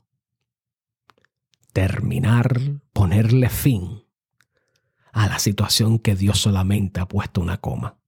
terminar, 1.72 2.60
ponerle 2.92 3.48
fin 3.48 4.04
a 5.12 5.28
la 5.28 5.38
situación 5.38 5.98
que 5.98 6.14
Dios 6.14 6.38
solamente 6.40 7.00
ha 7.00 7.08
puesto 7.08 7.40
una 7.40 7.58
coma. 7.58 7.98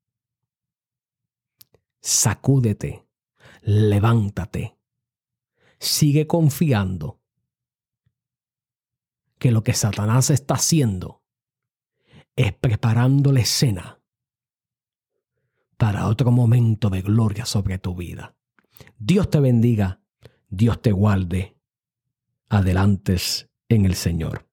Sacúdete, 2.01 3.07
levántate, 3.62 4.77
sigue 5.79 6.27
confiando 6.27 7.21
que 9.38 9.51
lo 9.51 9.62
que 9.64 9.75
Satanás 9.75 10.31
está 10.31 10.55
haciendo 10.55 11.23
es 12.37 12.53
preparando 12.53 13.33
la 13.33 13.40
escena 13.40 14.01
para 15.77 16.07
otro 16.07 16.31
momento 16.31 16.90
de 16.90 17.03
gloria 17.03 17.45
sobre 17.45 17.79
tu 17.79 17.95
vida. 17.95 18.37
Dios 18.99 19.31
te 19.31 19.40
bendiga, 19.40 20.01
Dios 20.49 20.81
te 20.81 20.92
guarde. 20.92 21.57
Adelantes 22.49 23.49
en 23.68 23.87
el 23.87 23.95
Señor. 23.95 24.47